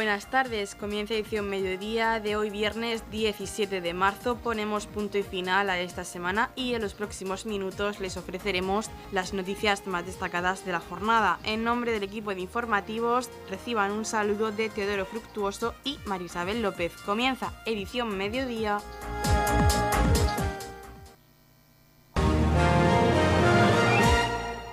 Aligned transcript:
Buenas 0.00 0.30
tardes, 0.30 0.74
comienza 0.74 1.12
edición 1.12 1.50
mediodía 1.50 2.20
de 2.20 2.34
hoy 2.34 2.48
viernes 2.48 3.04
17 3.10 3.82
de 3.82 3.92
marzo. 3.92 4.36
Ponemos 4.36 4.86
punto 4.86 5.18
y 5.18 5.22
final 5.22 5.68
a 5.68 5.78
esta 5.78 6.04
semana 6.04 6.50
y 6.56 6.72
en 6.72 6.80
los 6.80 6.94
próximos 6.94 7.44
minutos 7.44 8.00
les 8.00 8.16
ofreceremos 8.16 8.90
las 9.12 9.34
noticias 9.34 9.86
más 9.86 10.06
destacadas 10.06 10.64
de 10.64 10.72
la 10.72 10.80
jornada. 10.80 11.38
En 11.44 11.64
nombre 11.64 11.92
del 11.92 12.02
equipo 12.02 12.34
de 12.34 12.40
informativos 12.40 13.28
reciban 13.50 13.92
un 13.92 14.06
saludo 14.06 14.52
de 14.52 14.70
Teodoro 14.70 15.04
Fructuoso 15.04 15.74
y 15.84 15.98
Marisabel 16.06 16.62
López. 16.62 16.92
Comienza 17.04 17.52
edición 17.66 18.16
mediodía. 18.16 18.78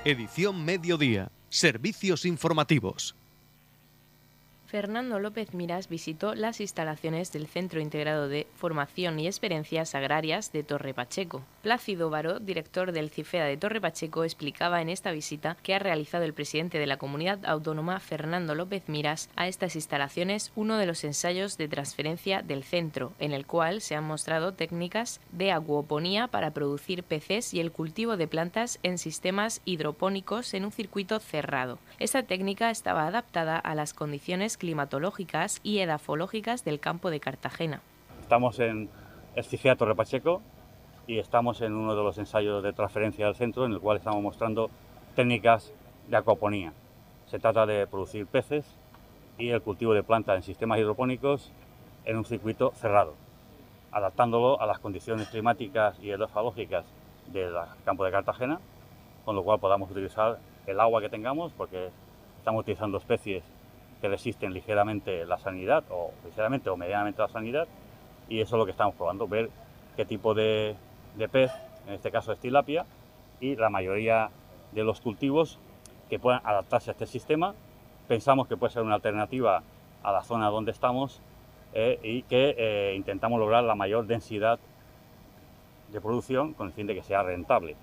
Edición 0.05 0.64
mediodía. 0.64 1.30
Servicios 1.50 2.23
informativos. 2.23 3.18
Fernando 4.67 5.17
López 5.17 5.53
Miras 5.53 5.88
visitó 5.88 6.35
las 6.35 6.59
instalaciones 6.59 7.31
del 7.31 7.48
Centro 7.48 7.80
Integrado 7.80 8.27
de 8.27 8.48
Formación 8.58 9.17
y 9.17 9.25
Experiencias 9.25 9.95
Agrarias 9.95 10.52
de 10.52 10.62
Torre 10.63 10.94
Pacheco. 10.94 11.41
Plácido 11.62 12.09
Baró, 12.09 12.39
director 12.39 12.91
del 12.91 13.09
CIFEA 13.09 13.45
de 13.45 13.55
Torre 13.55 13.80
Pacheco, 13.80 14.25
explicaba 14.25 14.81
en 14.81 14.89
esta 14.89 15.11
visita 15.11 15.55
que 15.63 15.73
ha 15.73 15.80
realizado 15.80 16.25
el 16.25 16.34
presidente 16.34 16.80
de 16.80 16.85
la 16.85 16.98
comunidad 16.98 17.45
autónoma, 17.45 18.02
Fernando 18.02 18.55
López 18.55 18.84
Miras, 18.88 19.30
a 19.38 19.48
estas 19.48 19.77
instalaciones 19.77 20.52
uno 20.58 20.75
de 20.75 20.86
los 20.86 21.05
ensayos 21.05 21.58
de 21.58 21.70
transferencia 21.70 22.41
del 22.41 22.66
centro, 22.66 23.13
en 23.20 23.31
el 23.31 23.45
cual 23.45 23.80
se 23.80 23.95
han 23.95 24.03
mostrado 24.03 24.53
técnicas 24.53 25.22
de 25.31 25.53
aguoponía 25.53 26.27
para 26.27 26.52
producir 26.52 27.03
peces 27.03 27.53
y 27.53 27.61
el 27.61 27.72
cultivo 27.72 28.17
de 28.17 28.27
plantas 28.27 28.80
en 28.84 28.97
sistemas 28.97 29.61
hidropónicos 29.63 30.53
en 30.53 30.66
un 30.66 30.73
circuito 30.73 31.22
cerrado. 31.22 31.80
Esta 31.99 32.23
técnica 32.23 32.70
estaba 32.70 33.08
adaptada 33.08 33.58
a 33.58 33.73
las 33.73 33.94
condiciones 33.94 34.56
climatológicas 34.57 35.59
y 35.63 35.80
edafológicas 35.80 36.66
del 36.66 36.80
campo 36.80 37.09
de 37.09 37.19
Cartagena. 37.19 37.81
Estamos 38.22 38.59
en 38.59 38.89
el 39.36 39.44
CIFEA 39.44 39.75
Torre 39.75 39.95
Pacheco 39.95 40.41
y 41.08 41.19
estamos 41.19 41.61
en 41.61 41.73
uno 41.73 41.95
de 41.95 42.03
los 42.03 42.17
ensayos 42.17 42.61
de 42.64 42.73
transferencia 42.73 43.25
del 43.25 43.36
centro 43.36 43.66
en 43.66 43.72
el 43.72 43.80
cual 43.80 43.97
estamos 43.97 44.22
mostrando 44.22 44.69
técnicas 45.16 45.73
de 46.08 46.17
acuaponía. 46.17 46.73
Se 47.27 47.39
trata 47.39 47.66
de 47.66 47.88
producir 47.88 48.27
peces 48.27 48.66
y 49.38 49.49
el 49.49 49.61
cultivo 49.61 49.94
de 49.94 50.03
plantas 50.03 50.36
en 50.36 50.44
sistemas 50.44 50.80
hidropónicos 50.80 51.52
en 52.05 52.17
un 52.17 52.25
circuito 52.25 52.71
cerrado, 52.75 53.16
adaptándolo 53.92 54.61
a 54.61 54.66
las 54.66 54.80
condiciones 54.80 55.27
climáticas 55.30 55.99
y 56.02 56.09
edafológicas 56.09 56.86
del 57.27 57.53
campo 57.86 58.05
de 58.05 58.11
Cartagena, 58.11 58.59
con 59.25 59.36
lo 59.36 59.44
cual 59.44 59.59
podamos 59.59 59.92
utilizar 59.92 60.39
el 60.66 60.80
agua 60.80 61.02
que 61.02 61.09
tengamos, 61.09 61.52
porque 61.53 61.89
estamos 62.39 62.61
utilizando 62.61 62.97
especies 62.97 63.44
que 64.02 64.08
resisten 64.08 64.53
ligeramente 64.53 65.26
la 65.26 65.38
sanidad 65.38 65.84
o 65.90 66.12
ligeramente 66.26 66.70
o 66.70 66.78
medianamente 66.78 67.22
la 67.22 67.30
sanidad 67.30 67.67
y 68.30 68.42
eso 68.42 68.56
es 68.56 68.59
lo 68.59 68.66
que 68.66 68.72
estamos 68.72 68.95
probando, 68.95 69.28
ver 69.28 69.50
qué 69.95 70.06
tipo 70.06 70.34
de, 70.34 70.76
pez, 71.31 71.52
en 71.88 71.94
este 71.94 72.12
caso 72.12 72.31
es 72.31 72.39
tilapia, 72.39 72.86
y 73.39 73.56
la 73.56 73.70
mayoría 73.70 74.30
de 74.72 74.84
los 74.84 75.02
cultivos 75.02 75.59
que 76.09 76.20
puedan 76.20 76.42
adaptarse 76.44 76.92
a 76.92 76.94
este 76.94 77.06
sistema. 77.06 77.54
Pensamos 78.08 78.48
que 78.48 78.58
puede 78.58 78.73
ser 78.73 78.84
una 78.84 78.95
alternativa 78.95 79.64
a 80.04 80.11
la 80.11 80.23
zona 80.23 80.50
donde 80.50 80.72
estamos 80.72 81.22
eh, 81.73 82.00
y 82.02 82.23
que 82.23 82.56
eh, 82.58 82.94
intentamos 82.95 83.39
lograr 83.39 83.64
la 83.64 83.76
mayor 83.76 84.08
densidad 84.08 84.59
de 85.92 86.02
producción 86.02 86.54
con 86.54 86.67
el 86.67 86.73
fin 86.73 86.88
de 86.88 86.95
que 86.95 87.04
sea 87.04 87.23
rentable. 87.23 87.76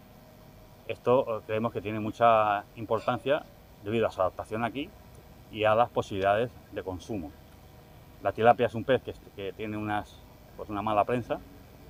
Esto 0.88 1.38
eh, 1.38 1.42
creemos 1.46 1.72
que 1.72 1.80
tiene 1.80 2.00
mucha 2.00 2.64
importancia 2.76 3.44
debido 3.82 4.06
a 4.06 4.10
su 4.10 4.20
adaptación 4.20 4.64
aquí 4.64 4.90
y 5.52 5.64
a 5.64 5.74
las 5.74 5.90
posibilidades 5.90 6.50
de 6.72 6.82
consumo. 6.82 7.30
La 8.22 8.32
tilapia 8.32 8.66
es 8.66 8.74
un 8.74 8.84
pez 8.84 9.02
que, 9.36 9.52
tiene 9.52 9.76
unas, 9.76 10.18
pues 10.56 10.70
una 10.70 10.82
mala 10.82 11.04
prensa 11.04 11.40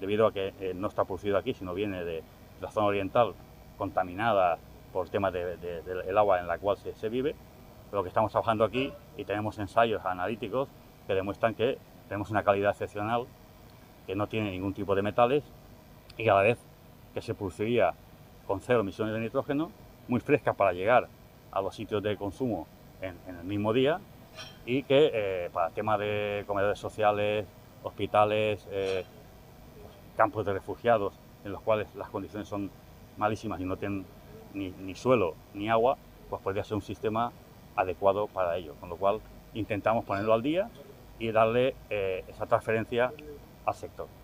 debido 0.00 0.26
a 0.26 0.32
que 0.32 0.52
eh, 0.60 0.72
no 0.74 0.88
está 0.88 1.04
producido 1.04 1.38
aquí, 1.38 1.54
sino 1.54 1.74
viene 1.74 2.04
de, 2.04 2.22
la 2.60 2.70
zona 2.70 2.86
oriental 2.86 3.34
contaminada 3.76 4.58
por 4.92 5.06
el 5.06 5.10
tema 5.10 5.30
del 5.30 6.18
agua 6.18 6.40
en 6.40 6.46
la 6.46 6.58
cual 6.58 6.76
se, 6.76 7.08
vive. 7.08 7.34
Pero 7.90 8.02
que 8.02 8.08
estamos 8.08 8.32
trabajando 8.32 8.64
aquí 8.64 8.92
y 9.16 9.24
tenemos 9.24 9.58
ensayos 9.58 10.04
analíticos 10.04 10.68
que 11.06 11.14
demuestran 11.14 11.54
que 11.54 11.78
tenemos 12.08 12.30
una 12.30 12.42
calidad 12.42 12.70
excepcional, 12.70 13.26
que 14.06 14.14
no 14.14 14.26
tiene 14.26 14.50
ningún 14.50 14.74
tipo 14.74 14.94
de 14.94 15.02
metales 15.02 15.44
y 16.16 16.28
a 16.28 16.34
la 16.34 16.42
vez 16.42 16.58
que 17.12 17.20
se 17.20 17.34
produciría 17.34 17.94
con 18.46 18.60
cero 18.60 18.80
emisiones 18.80 19.14
de 19.14 19.20
nitrógeno, 19.20 19.70
muy 20.08 20.20
fresca 20.20 20.52
para 20.52 20.72
llegar 20.72 21.08
a 21.52 21.62
los 21.62 21.74
sitios 21.74 22.02
de 22.02 22.16
consumo 22.16 22.66
en, 23.08 23.36
el 23.36 23.44
mismo 23.44 23.72
día 23.72 24.00
y 24.66 24.82
que 24.82 25.10
eh, 25.12 25.50
para 25.52 25.70
temas 25.70 25.98
de 25.98 26.44
comedores 26.46 26.78
sociales, 26.78 27.46
hospitales, 27.82 28.66
eh, 28.70 29.04
campos 30.16 30.46
de 30.46 30.52
refugiados 30.52 31.14
en 31.44 31.52
los 31.52 31.60
cuales 31.60 31.94
las 31.94 32.08
condiciones 32.08 32.48
son 32.48 32.70
malísimas 33.16 33.60
y 33.60 33.64
no 33.64 33.76
tienen 33.76 34.06
ni, 34.54 34.94
suelo 34.94 35.34
ni 35.52 35.68
agua, 35.68 35.98
pues 36.30 36.40
podría 36.42 36.64
ser 36.64 36.76
un 36.76 36.82
sistema 36.82 37.32
adecuado 37.76 38.28
para 38.28 38.56
ello. 38.56 38.74
Con 38.80 38.88
lo 38.88 38.96
cual 38.96 39.20
intentamos 39.52 40.04
ponerlo 40.04 40.32
al 40.32 40.42
día 40.42 40.70
y 41.18 41.30
darle 41.32 41.74
eh, 41.90 42.24
esa 42.28 42.46
transferencia 42.46 43.12
al 43.66 43.74
sector. 43.74 44.23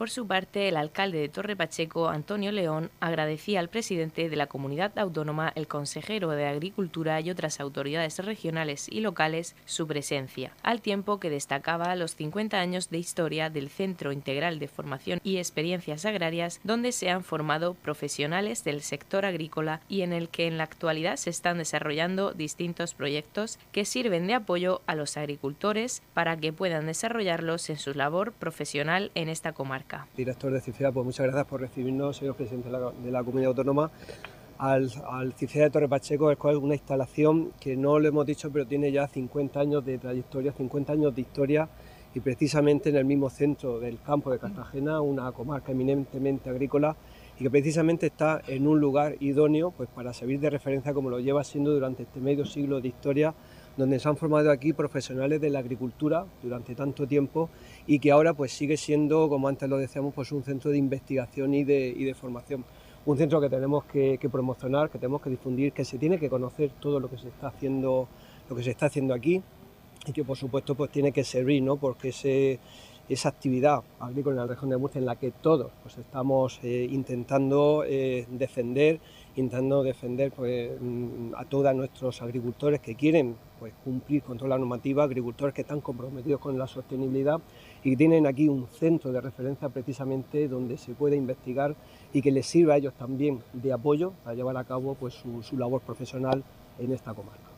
Por 0.00 0.08
su 0.08 0.26
parte, 0.26 0.66
el 0.66 0.78
alcalde 0.78 1.18
de 1.18 1.28
Torre 1.28 1.56
Pacheco, 1.56 2.08
Antonio 2.08 2.52
León, 2.52 2.90
agradecía 3.00 3.60
al 3.60 3.68
presidente 3.68 4.30
de 4.30 4.36
la 4.36 4.46
comunidad 4.46 4.98
autónoma, 4.98 5.52
el 5.54 5.68
consejero 5.68 6.30
de 6.30 6.46
Agricultura 6.46 7.20
y 7.20 7.30
otras 7.30 7.60
autoridades 7.60 8.18
regionales 8.18 8.88
y 8.88 9.00
locales 9.00 9.54
su 9.66 9.86
presencia, 9.86 10.54
al 10.62 10.80
tiempo 10.80 11.20
que 11.20 11.28
destacaba 11.28 11.94
los 11.96 12.16
50 12.16 12.58
años 12.58 12.88
de 12.88 12.96
historia 12.96 13.50
del 13.50 13.68
Centro 13.68 14.10
Integral 14.10 14.58
de 14.58 14.68
Formación 14.68 15.20
y 15.22 15.36
Experiencias 15.36 16.06
Agrarias, 16.06 16.60
donde 16.64 16.92
se 16.92 17.10
han 17.10 17.22
formado 17.22 17.74
profesionales 17.74 18.64
del 18.64 18.80
sector 18.80 19.26
agrícola 19.26 19.82
y 19.86 20.00
en 20.00 20.14
el 20.14 20.30
que 20.30 20.46
en 20.46 20.56
la 20.56 20.64
actualidad 20.64 21.16
se 21.16 21.28
están 21.28 21.58
desarrollando 21.58 22.32
distintos 22.32 22.94
proyectos 22.94 23.58
que 23.70 23.84
sirven 23.84 24.26
de 24.26 24.32
apoyo 24.32 24.80
a 24.86 24.94
los 24.94 25.18
agricultores 25.18 26.00
para 26.14 26.38
que 26.38 26.54
puedan 26.54 26.86
desarrollarlos 26.86 27.68
en 27.68 27.76
su 27.76 27.92
labor 27.92 28.32
profesional 28.32 29.10
en 29.14 29.28
esta 29.28 29.52
comarca. 29.52 29.89
Director 30.16 30.52
de 30.52 30.60
CIFEA, 30.60 30.92
pues 30.92 31.04
muchas 31.04 31.26
gracias 31.26 31.46
por 31.46 31.60
recibirnos, 31.60 32.16
señor 32.16 32.34
presidente 32.34 32.68
de 32.68 33.10
la, 33.10 33.24
Comunidad 33.24 33.48
Autónoma, 33.48 33.90
al, 34.58 34.90
al 35.10 35.32
CIFEA 35.32 35.64
de 35.64 35.70
Torre 35.70 35.88
Pacheco, 35.88 36.30
es 36.30 36.38
una 36.56 36.74
instalación 36.74 37.52
que 37.60 37.76
no 37.76 37.98
lo 37.98 38.08
hemos 38.08 38.26
dicho, 38.26 38.50
pero 38.52 38.66
tiene 38.66 38.92
ya 38.92 39.08
50 39.08 39.58
años 39.58 39.84
de 39.84 39.98
trayectoria, 39.98 40.52
50 40.52 40.92
años 40.92 41.14
de 41.14 41.20
historia 41.22 41.68
y 42.14 42.20
precisamente 42.20 42.90
en 42.90 42.96
el 42.96 43.04
mismo 43.04 43.30
centro 43.30 43.78
del 43.78 44.00
campo 44.00 44.30
de 44.30 44.38
Cartagena, 44.38 45.00
una 45.00 45.30
comarca 45.32 45.72
eminentemente 45.72 46.50
agrícola 46.50 46.96
y 47.38 47.44
que 47.44 47.50
precisamente 47.50 48.06
está 48.06 48.42
en 48.46 48.66
un 48.66 48.80
lugar 48.80 49.16
idóneo 49.20 49.70
pues, 49.70 49.88
para 49.88 50.12
servir 50.12 50.40
de 50.40 50.50
referencia 50.50 50.92
como 50.92 51.08
lo 51.08 51.20
lleva 51.20 51.44
siendo 51.44 51.72
durante 51.72 52.02
este 52.02 52.20
medio 52.20 52.44
siglo 52.44 52.80
de 52.80 52.88
historia 52.88 53.34
donde 53.76 53.98
se 53.98 54.08
han 54.08 54.16
formado 54.16 54.50
aquí 54.50 54.72
profesionales 54.72 55.40
de 55.40 55.50
la 55.50 55.60
agricultura 55.60 56.26
durante 56.42 56.74
tanto 56.74 57.06
tiempo 57.06 57.48
y 57.86 57.98
que 57.98 58.10
ahora 58.10 58.34
pues 58.34 58.52
sigue 58.52 58.76
siendo, 58.76 59.28
como 59.28 59.48
antes 59.48 59.68
lo 59.68 59.78
decíamos, 59.78 60.14
pues 60.14 60.32
un 60.32 60.42
centro 60.42 60.70
de 60.70 60.78
investigación 60.78 61.54
y 61.54 61.64
de, 61.64 62.14
formación. 62.20 62.64
Un 63.06 63.16
centro 63.16 63.40
que 63.40 63.48
tenemos 63.48 63.84
que, 63.84 64.18
promocionar, 64.30 64.90
que 64.90 64.98
tenemos 64.98 65.22
que 65.22 65.30
difundir, 65.30 65.72
que 65.72 65.84
se 65.84 65.98
tiene 65.98 66.18
que 66.18 66.28
conocer 66.28 66.72
todo 66.80 67.00
lo 67.00 67.08
que 67.08 67.16
se 67.16 67.28
está 67.28 67.48
haciendo, 67.48 68.08
lo 68.48 68.56
que 68.56 68.62
se 68.62 68.70
está 68.70 68.86
haciendo 68.86 69.14
aquí 69.14 69.42
y 70.06 70.12
que 70.12 70.24
por 70.24 70.36
supuesto 70.36 70.74
pues 70.74 70.90
tiene 70.90 71.12
que 71.12 71.24
servir, 71.24 71.62
¿no? 71.62 71.76
Porque 71.76 72.08
ese, 72.08 72.58
esa 73.08 73.28
actividad 73.28 73.82
agrícola 73.98 74.34
en 74.34 74.48
la 74.48 74.54
región 74.54 74.70
de 74.70 74.76
Murcia 74.76 74.98
en 74.98 75.06
la 75.06 75.16
que 75.16 75.30
todos 75.30 75.72
pues, 75.82 75.98
estamos 75.98 76.60
eh, 76.62 76.86
intentando 76.90 77.84
eh, 77.86 78.26
defender, 78.30 79.00
intentando 79.36 79.82
defender 79.82 80.32
pues, 80.32 80.70
mm, 80.80 81.34
a 81.36 81.44
todos 81.44 81.74
nuestros 81.74 82.20
agricultores 82.22 82.80
que 82.80 82.94
quieren 82.94 83.36
pues, 83.58 83.72
cumplir 83.84 84.22
con 84.22 84.38
toda 84.38 84.50
la 84.50 84.58
normativa, 84.58 85.04
agricultores 85.04 85.54
que 85.54 85.62
están 85.62 85.80
comprometidos 85.80 86.40
con 86.40 86.58
la 86.58 86.66
sostenibilidad 86.66 87.40
y 87.84 87.90
que 87.90 87.96
tienen 87.96 88.26
aquí 88.26 88.48
un 88.48 88.66
centro 88.68 89.12
de 89.12 89.20
referencia 89.20 89.68
precisamente 89.68 90.48
donde 90.48 90.76
se 90.76 90.94
puede 90.94 91.16
investigar 91.16 91.74
y 92.12 92.22
que 92.22 92.30
les 92.30 92.46
sirva 92.46 92.74
a 92.74 92.76
ellos 92.78 92.94
también 92.94 93.40
de 93.52 93.72
apoyo 93.72 94.12
para 94.24 94.34
llevar 94.34 94.56
a 94.56 94.64
cabo 94.64 94.94
pues, 94.94 95.14
su 95.14 95.56
labor 95.56 95.80
profesional 95.82 96.42
en 96.78 96.92
esta 96.92 97.14
comarca. 97.14 97.49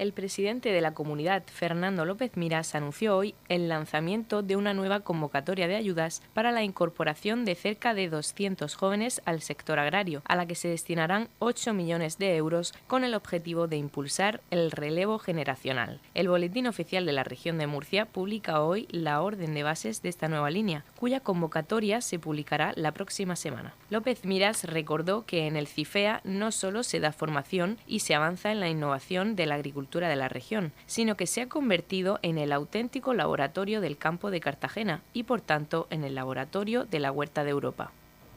El 0.00 0.14
presidente 0.14 0.72
de 0.72 0.80
la 0.80 0.94
comunidad, 0.94 1.42
Fernando 1.44 2.06
López 2.06 2.34
Miras, 2.34 2.74
anunció 2.74 3.18
hoy 3.18 3.34
el 3.50 3.68
lanzamiento 3.68 4.40
de 4.40 4.56
una 4.56 4.72
nueva 4.72 5.00
convocatoria 5.00 5.68
de 5.68 5.76
ayudas 5.76 6.22
para 6.32 6.52
la 6.52 6.62
incorporación 6.62 7.44
de 7.44 7.54
cerca 7.54 7.92
de 7.92 8.08
200 8.08 8.74
jóvenes 8.76 9.20
al 9.26 9.42
sector 9.42 9.78
agrario, 9.78 10.22
a 10.24 10.36
la 10.36 10.46
que 10.46 10.54
se 10.54 10.68
destinarán 10.68 11.28
8 11.38 11.74
millones 11.74 12.16
de 12.16 12.34
euros 12.34 12.72
con 12.86 13.04
el 13.04 13.12
objetivo 13.12 13.68
de 13.68 13.76
impulsar 13.76 14.40
el 14.50 14.70
relevo 14.70 15.18
generacional. 15.18 16.00
El 16.14 16.30
Boletín 16.30 16.66
Oficial 16.66 17.04
de 17.04 17.12
la 17.12 17.22
Región 17.22 17.58
de 17.58 17.66
Murcia 17.66 18.06
publica 18.06 18.62
hoy 18.62 18.88
la 18.90 19.20
orden 19.20 19.52
de 19.52 19.64
bases 19.64 20.00
de 20.00 20.08
esta 20.08 20.28
nueva 20.28 20.48
línea, 20.48 20.82
cuya 20.96 21.20
convocatoria 21.20 22.00
se 22.00 22.18
publicará 22.18 22.72
la 22.74 22.92
próxima 22.92 23.36
semana. 23.36 23.74
López 23.90 24.24
Miras 24.24 24.64
recordó 24.64 25.26
que 25.26 25.46
en 25.46 25.56
el 25.56 25.66
CIFEA 25.66 26.22
no 26.24 26.52
solo 26.52 26.84
se 26.84 27.00
da 27.00 27.12
formación 27.12 27.76
y 27.86 28.00
se 28.00 28.14
avanza 28.14 28.50
en 28.50 28.60
la 28.60 28.70
innovación 28.70 29.36
de 29.36 29.44
la 29.44 29.56
agricultura, 29.56 29.89
de 29.90 30.16
la 30.16 30.28
región, 30.28 30.72
sino 30.86 31.16
que 31.16 31.26
se 31.26 31.42
ha 31.42 31.48
convertido 31.48 32.20
en 32.22 32.38
el 32.38 32.52
auténtico 32.52 33.12
laboratorio 33.12 33.80
del 33.80 33.96
campo 33.98 34.30
de 34.30 34.40
Cartagena 34.40 35.02
y 35.12 35.24
por 35.24 35.40
tanto 35.40 35.88
en 35.90 36.04
el 36.04 36.14
laboratorio 36.14 36.84
de 36.84 37.00
la 37.00 37.10
huerta 37.10 37.42
de 37.42 37.50
Europa. 37.50 37.90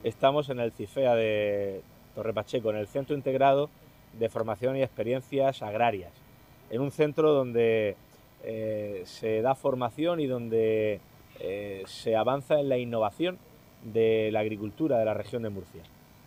Estamos 0.03 0.49
en 0.49 0.59
el 0.59 0.71
CIFEA 0.71 1.13
de 1.13 1.81
Torre 2.15 2.33
Pacheco, 2.33 2.71
en 2.71 2.77
el 2.77 2.87
Centro 2.87 3.15
Integrado 3.15 3.69
de 4.17 4.29
Formación 4.29 4.75
y 4.77 4.81
Experiencias 4.81 5.61
Agrarias, 5.61 6.11
en 6.71 6.81
un 6.81 6.91
centro 6.91 7.33
donde 7.33 7.95
eh, 8.43 9.03
se 9.05 9.41
da 9.41 9.53
formación 9.53 10.19
y 10.19 10.25
donde 10.25 10.99
eh, 11.39 11.83
se 11.85 12.15
avanza 12.15 12.59
en 12.59 12.67
la 12.67 12.77
innovación 12.77 13.37
de 13.83 14.29
la 14.31 14.39
agricultura 14.39 14.97
de 14.97 15.05
la 15.05 15.13
región 15.13 15.43
de 15.43 15.49
Murcia. 15.49 15.83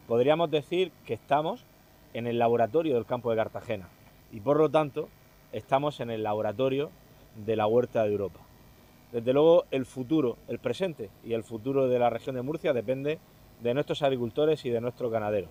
Podríamos 0.06 0.50
decir 0.52 0.92
que 1.04 1.14
estamos 1.14 1.64
en 2.14 2.28
el 2.28 2.38
laboratorio 2.38 2.94
del 2.94 3.06
campo 3.06 3.30
de 3.30 3.36
Cartagena 3.36 3.88
y 4.32 4.40
por 4.40 4.58
lo 4.58 4.70
tanto 4.70 5.08
estamos 5.52 6.00
en 6.00 6.10
el 6.10 6.22
laboratorio 6.22 6.90
de 7.44 7.56
la 7.56 7.66
huerta 7.66 8.04
de 8.04 8.12
Europa. 8.12 8.40
Desde 9.12 9.32
luego 9.32 9.64
el 9.70 9.86
futuro, 9.86 10.36
el 10.48 10.58
presente 10.58 11.10
y 11.24 11.32
el 11.32 11.44
futuro 11.44 11.88
de 11.88 11.98
la 11.98 12.10
región 12.10 12.36
de 12.36 12.42
Murcia 12.42 12.72
depende 12.72 13.18
de 13.62 13.74
nuestros 13.74 14.02
agricultores 14.02 14.64
y 14.64 14.70
de 14.70 14.80
nuestros 14.80 15.10
ganaderos. 15.10 15.50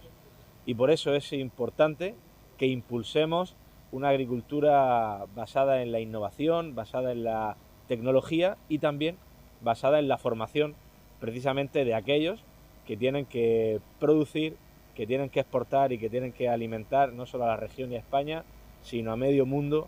Y 0.65 0.73
por 0.73 0.91
eso 0.91 1.13
es 1.13 1.31
importante 1.33 2.15
que 2.57 2.67
impulsemos 2.67 3.55
una 3.91 4.09
agricultura 4.09 5.25
basada 5.35 5.81
en 5.81 5.91
la 5.91 5.99
innovación, 5.99 6.75
basada 6.75 7.11
en 7.11 7.23
la 7.23 7.55
tecnología 7.87 8.57
y 8.67 8.79
también 8.79 9.17
basada 9.61 9.99
en 9.99 10.07
la 10.07 10.17
formación 10.17 10.75
precisamente 11.19 11.85
de 11.85 11.93
aquellos 11.93 12.43
que 12.85 12.97
tienen 12.97 13.25
que 13.25 13.79
producir, 13.99 14.57
que 14.95 15.07
tienen 15.07 15.29
que 15.29 15.39
exportar 15.39 15.91
y 15.91 15.97
que 15.97 16.09
tienen 16.09 16.33
que 16.33 16.49
alimentar 16.49 17.13
no 17.13 17.25
solo 17.25 17.45
a 17.45 17.47
la 17.47 17.57
región 17.57 17.91
y 17.91 17.95
a 17.95 17.99
España, 17.99 18.43
sino 18.85 19.11
a 19.11 19.17
medio 19.17 19.45
mundo 19.45 19.87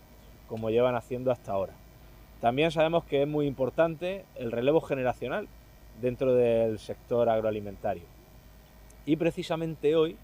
como 0.49 0.69
llevan 0.69 0.95
haciendo 0.95 1.31
hasta 1.31 1.51
ahora. 1.51 1.73
También 2.41 2.71
sabemos 2.71 3.03
que 3.03 3.21
es 3.21 3.27
muy 3.27 3.45
importante 3.45 4.25
el 4.35 4.51
relevo 4.51 4.81
generacional 4.81 5.47
dentro 6.01 6.33
del 6.33 6.79
sector 6.79 7.29
agroalimentario. 7.29 8.03
Y 9.05 9.15
precisamente 9.15 9.95
hoy, 9.95 10.17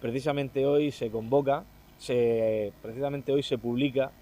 precisamente 0.00 0.64
hoy 0.64 0.92
se 0.92 1.10
convoca, 1.10 1.64
se, 1.98 2.72
precisamente 2.82 3.32
hoy 3.32 3.42
se 3.42 3.58
publica 3.58 4.12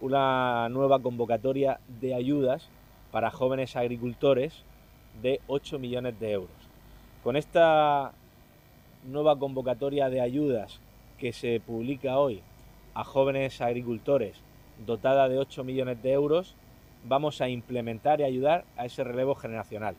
una 0.00 0.68
nueva 0.68 1.00
convocatoria 1.00 1.80
de 2.00 2.14
ayudas 2.14 2.68
para 3.12 3.30
jóvenes 3.30 3.76
agricultores 3.76 4.64
de 5.22 5.40
8 5.46 5.78
millones 5.78 6.18
de 6.18 6.32
euros. 6.32 6.50
Con 7.22 7.36
esta 7.36 8.12
nueva 9.04 9.38
convocatoria 9.38 10.10
de 10.10 10.20
ayudas 10.20 10.80
que 11.18 11.32
se 11.32 11.60
publica 11.60 12.18
hoy 12.18 12.42
a 12.96 13.04
jóvenes 13.04 13.60
agricultores 13.60 14.38
dotada 14.86 15.28
de 15.28 15.38
8 15.38 15.64
millones 15.64 16.02
de 16.02 16.12
euros, 16.12 16.54
vamos 17.04 17.42
a 17.42 17.48
implementar 17.50 18.20
y 18.20 18.24
ayudar 18.24 18.64
a 18.78 18.86
ese 18.86 19.04
relevo 19.04 19.34
generacional. 19.34 19.96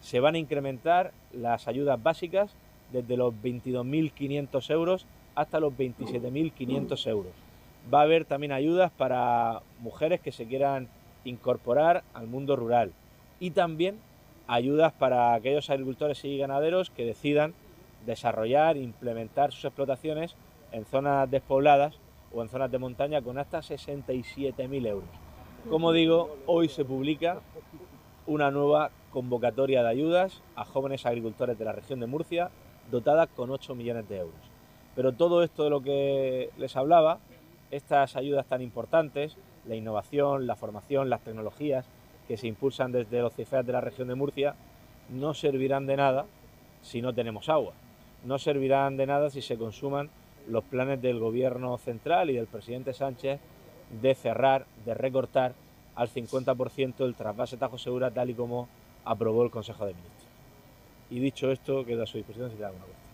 Se 0.00 0.20
van 0.20 0.36
a 0.36 0.38
incrementar 0.38 1.12
las 1.32 1.66
ayudas 1.66 2.00
básicas 2.00 2.54
desde 2.92 3.16
los 3.16 3.34
22.500 3.34 4.70
euros 4.70 5.06
hasta 5.34 5.58
los 5.58 5.72
27.500 5.72 7.06
euros. 7.08 7.32
Va 7.92 8.00
a 8.00 8.04
haber 8.04 8.24
también 8.24 8.52
ayudas 8.52 8.92
para 8.92 9.62
mujeres 9.80 10.20
que 10.20 10.30
se 10.30 10.46
quieran 10.46 10.88
incorporar 11.24 12.04
al 12.14 12.28
mundo 12.28 12.54
rural 12.54 12.92
y 13.40 13.50
también 13.50 13.98
ayudas 14.46 14.92
para 14.92 15.34
aquellos 15.34 15.68
agricultores 15.68 16.24
y 16.24 16.38
ganaderos 16.38 16.90
que 16.90 17.04
decidan 17.04 17.54
desarrollar 18.06 18.76
implementar 18.76 19.50
sus 19.50 19.64
explotaciones 19.64 20.36
en 20.70 20.84
zonas 20.84 21.28
despobladas 21.28 21.98
o 22.32 22.42
en 22.42 22.48
zonas 22.48 22.70
de 22.70 22.78
montaña 22.78 23.22
con 23.22 23.38
hasta 23.38 23.60
67.000 23.60 24.86
euros. 24.86 25.08
Como 25.68 25.92
digo, 25.92 26.36
hoy 26.46 26.68
se 26.68 26.84
publica 26.84 27.40
una 28.26 28.50
nueva 28.50 28.90
convocatoria 29.10 29.82
de 29.82 29.88
ayudas 29.88 30.42
a 30.54 30.64
jóvenes 30.64 31.06
agricultores 31.06 31.58
de 31.58 31.64
la 31.64 31.72
región 31.72 32.00
de 32.00 32.06
Murcia, 32.06 32.50
dotada 32.90 33.26
con 33.26 33.50
8 33.50 33.74
millones 33.74 34.08
de 34.08 34.18
euros. 34.18 34.40
Pero 34.94 35.12
todo 35.12 35.42
esto 35.42 35.64
de 35.64 35.70
lo 35.70 35.82
que 35.82 36.50
les 36.56 36.76
hablaba, 36.76 37.18
estas 37.70 38.16
ayudas 38.16 38.46
tan 38.46 38.62
importantes, 38.62 39.36
la 39.66 39.74
innovación, 39.74 40.46
la 40.46 40.56
formación, 40.56 41.10
las 41.10 41.22
tecnologías, 41.22 41.86
que 42.28 42.36
se 42.36 42.46
impulsan 42.46 42.92
desde 42.92 43.20
los 43.20 43.34
CIFEAS 43.34 43.66
de 43.66 43.72
la 43.72 43.80
región 43.80 44.08
de 44.08 44.14
Murcia 44.14 44.54
no 45.08 45.34
servirán 45.34 45.86
de 45.86 45.96
nada 45.96 46.26
si 46.82 47.02
no 47.02 47.14
tenemos 47.14 47.48
agua. 47.48 47.72
No 48.24 48.38
servirán 48.38 48.96
de 48.96 49.06
nada 49.06 49.30
si 49.30 49.42
se 49.42 49.56
consuman 49.56 50.10
los 50.48 50.64
planes 50.64 51.00
del 51.02 51.18
gobierno 51.18 51.76
central 51.78 52.30
y 52.30 52.34
del 52.34 52.46
presidente 52.46 52.92
Sánchez 52.92 53.40
de 54.00 54.14
cerrar, 54.14 54.66
de 54.84 54.94
recortar 54.94 55.54
al 55.94 56.08
50% 56.08 57.04
el 57.04 57.14
trasvase 57.14 57.56
Tajo 57.56 57.78
Segura 57.78 58.10
tal 58.10 58.30
y 58.30 58.34
como 58.34 58.68
aprobó 59.04 59.44
el 59.44 59.50
Consejo 59.50 59.86
de 59.86 59.94
Ministros. 59.94 60.28
Y 61.10 61.20
dicho 61.20 61.50
esto, 61.50 61.84
quedo 61.84 62.02
a 62.02 62.06
su 62.06 62.18
disposición 62.18 62.50
si 62.50 62.56
tiene 62.56 62.66
alguna 62.66 62.84
cuestión. 62.84 63.06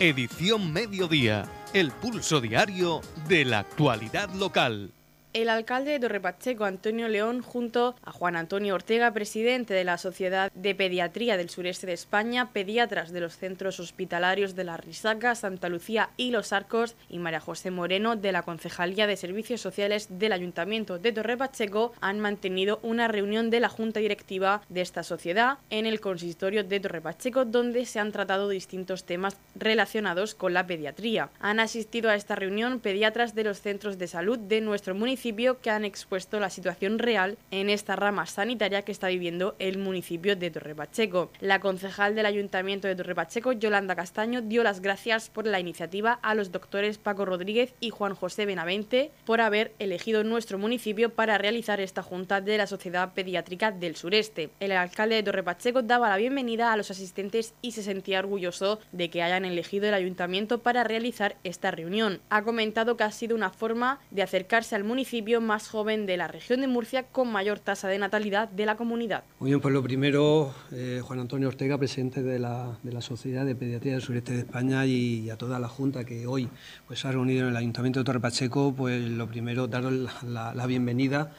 Edición 0.00 0.72
Mediodía 0.72 1.44
el 1.72 1.90
pulso 1.90 2.40
diario 2.40 3.00
de 3.28 3.44
la 3.44 3.60
actualidad 3.60 4.28
local. 4.34 4.92
El 5.32 5.48
alcalde 5.48 5.92
de 5.92 6.00
Torrepacheco, 6.00 6.66
Antonio 6.66 7.08
León, 7.08 7.40
junto 7.40 7.94
a 8.04 8.12
Juan 8.12 8.36
Antonio 8.36 8.74
Ortega, 8.74 9.14
presidente 9.14 9.72
de 9.72 9.82
la 9.82 9.96
Sociedad 9.96 10.52
de 10.52 10.74
Pediatría 10.74 11.38
del 11.38 11.48
Sureste 11.48 11.86
de 11.86 11.94
España, 11.94 12.50
pediatras 12.52 13.12
de 13.12 13.22
los 13.22 13.38
centros 13.38 13.80
hospitalarios 13.80 14.54
de 14.54 14.64
La 14.64 14.76
Risaca, 14.76 15.34
Santa 15.34 15.70
Lucía 15.70 16.10
y 16.18 16.32
Los 16.32 16.52
Arcos, 16.52 16.96
y 17.08 17.18
María 17.18 17.40
José 17.40 17.70
Moreno, 17.70 18.14
de 18.14 18.30
la 18.30 18.42
Concejalía 18.42 19.06
de 19.06 19.16
Servicios 19.16 19.62
Sociales 19.62 20.08
del 20.10 20.32
Ayuntamiento 20.32 20.98
de 20.98 21.12
Torrepacheco, 21.12 21.94
han 22.02 22.20
mantenido 22.20 22.78
una 22.82 23.08
reunión 23.08 23.48
de 23.48 23.60
la 23.60 23.70
Junta 23.70 24.00
Directiva 24.00 24.60
de 24.68 24.82
esta 24.82 25.02
sociedad 25.02 25.56
en 25.70 25.86
el 25.86 26.00
consistorio 26.00 26.62
de 26.62 26.78
Torrepacheco, 26.78 27.46
donde 27.46 27.86
se 27.86 28.00
han 28.00 28.12
tratado 28.12 28.50
distintos 28.50 29.04
temas 29.04 29.38
relacionados 29.54 30.34
con 30.34 30.52
la 30.52 30.66
pediatría. 30.66 31.30
Han 31.40 31.58
asistido 31.58 32.10
a 32.10 32.16
esta 32.16 32.34
reunión 32.34 32.80
pediatras 32.80 33.34
de 33.34 33.44
los 33.44 33.62
centros 33.62 33.96
de 33.96 34.08
salud 34.08 34.38
de 34.38 34.60
nuestro 34.60 34.94
municipio 34.94 35.21
que 35.60 35.70
han 35.70 35.84
expuesto 35.84 36.40
la 36.40 36.50
situación 36.50 36.98
real 36.98 37.38
en 37.52 37.70
esta 37.70 37.94
rama 37.94 38.26
sanitaria 38.26 38.82
que 38.82 38.90
está 38.90 39.06
viviendo 39.06 39.54
el 39.60 39.78
municipio 39.78 40.34
de 40.34 40.50
Torrepacheco. 40.50 41.30
La 41.40 41.60
concejal 41.60 42.16
del 42.16 42.26
Ayuntamiento 42.26 42.88
de 42.88 42.96
Torrepacheco, 42.96 43.52
Yolanda 43.52 43.94
Castaño, 43.94 44.42
dio 44.42 44.64
las 44.64 44.80
gracias 44.80 45.30
por 45.30 45.46
la 45.46 45.60
iniciativa 45.60 46.18
a 46.22 46.34
los 46.34 46.50
doctores 46.50 46.98
Paco 46.98 47.24
Rodríguez 47.24 47.72
y 47.78 47.90
Juan 47.90 48.16
José 48.16 48.46
Benavente 48.46 49.12
por 49.24 49.40
haber 49.40 49.70
elegido 49.78 50.24
nuestro 50.24 50.58
municipio 50.58 51.10
para 51.10 51.38
realizar 51.38 51.80
esta 51.80 52.02
junta 52.02 52.40
de 52.40 52.58
la 52.58 52.66
Sociedad 52.66 53.14
Pediátrica 53.14 53.70
del 53.70 53.94
Sureste. 53.94 54.50
El 54.58 54.72
alcalde 54.72 55.14
de 55.14 55.22
Torrepacheco 55.22 55.82
daba 55.82 56.08
la 56.08 56.16
bienvenida 56.16 56.72
a 56.72 56.76
los 56.76 56.90
asistentes 56.90 57.54
y 57.62 57.72
se 57.72 57.84
sentía 57.84 58.18
orgulloso 58.18 58.80
de 58.90 59.08
que 59.08 59.22
hayan 59.22 59.44
elegido 59.44 59.86
el 59.86 59.94
ayuntamiento 59.94 60.58
para 60.58 60.82
realizar 60.82 61.36
esta 61.44 61.70
reunión. 61.70 62.20
Ha 62.28 62.42
comentado 62.42 62.96
que 62.96 63.04
ha 63.04 63.12
sido 63.12 63.36
una 63.36 63.50
forma 63.50 64.00
de 64.10 64.22
acercarse 64.24 64.74
al 64.74 64.82
municipio 64.82 65.11
más 65.40 65.68
joven 65.68 66.06
de 66.06 66.16
la 66.16 66.26
región 66.26 66.62
de 66.62 66.68
Murcia 66.68 67.02
con 67.02 67.30
mayor 67.30 67.58
tasa 67.58 67.88
de 67.88 67.98
natalidad 67.98 68.48
de 68.48 68.64
la 68.64 68.76
comunidad. 68.76 69.24
Muy 69.40 69.50
bien, 69.50 69.60
pues 69.60 69.74
lo 69.74 69.82
primero, 69.82 70.54
eh, 70.72 71.02
Juan 71.04 71.20
Antonio 71.20 71.48
Ortega, 71.48 71.76
presidente 71.76 72.22
de 72.22 72.38
la, 72.38 72.78
de 72.82 72.92
la, 72.92 73.02
Sociedad 73.02 73.44
de 73.44 73.54
Pediatría 73.54 73.92
del 73.92 74.00
Sureste 74.00 74.32
de 74.32 74.38
España 74.38 74.86
y, 74.86 75.28
a 75.28 75.36
toda 75.36 75.58
la 75.58 75.68
Junta 75.68 76.04
que 76.04 76.26
hoy 76.26 76.48
pues, 76.86 77.04
ha 77.04 77.12
reunido 77.12 77.42
en 77.42 77.48
el 77.48 77.56
Ayuntamiento 77.56 78.00
de 78.00 78.04
Torre 78.04 78.20
Pacheco, 78.20 78.72
pues 78.74 79.02
lo 79.02 79.26
primero, 79.26 79.66
daros 79.66 79.92
la, 80.22 80.66
bienvenida. 80.66 81.32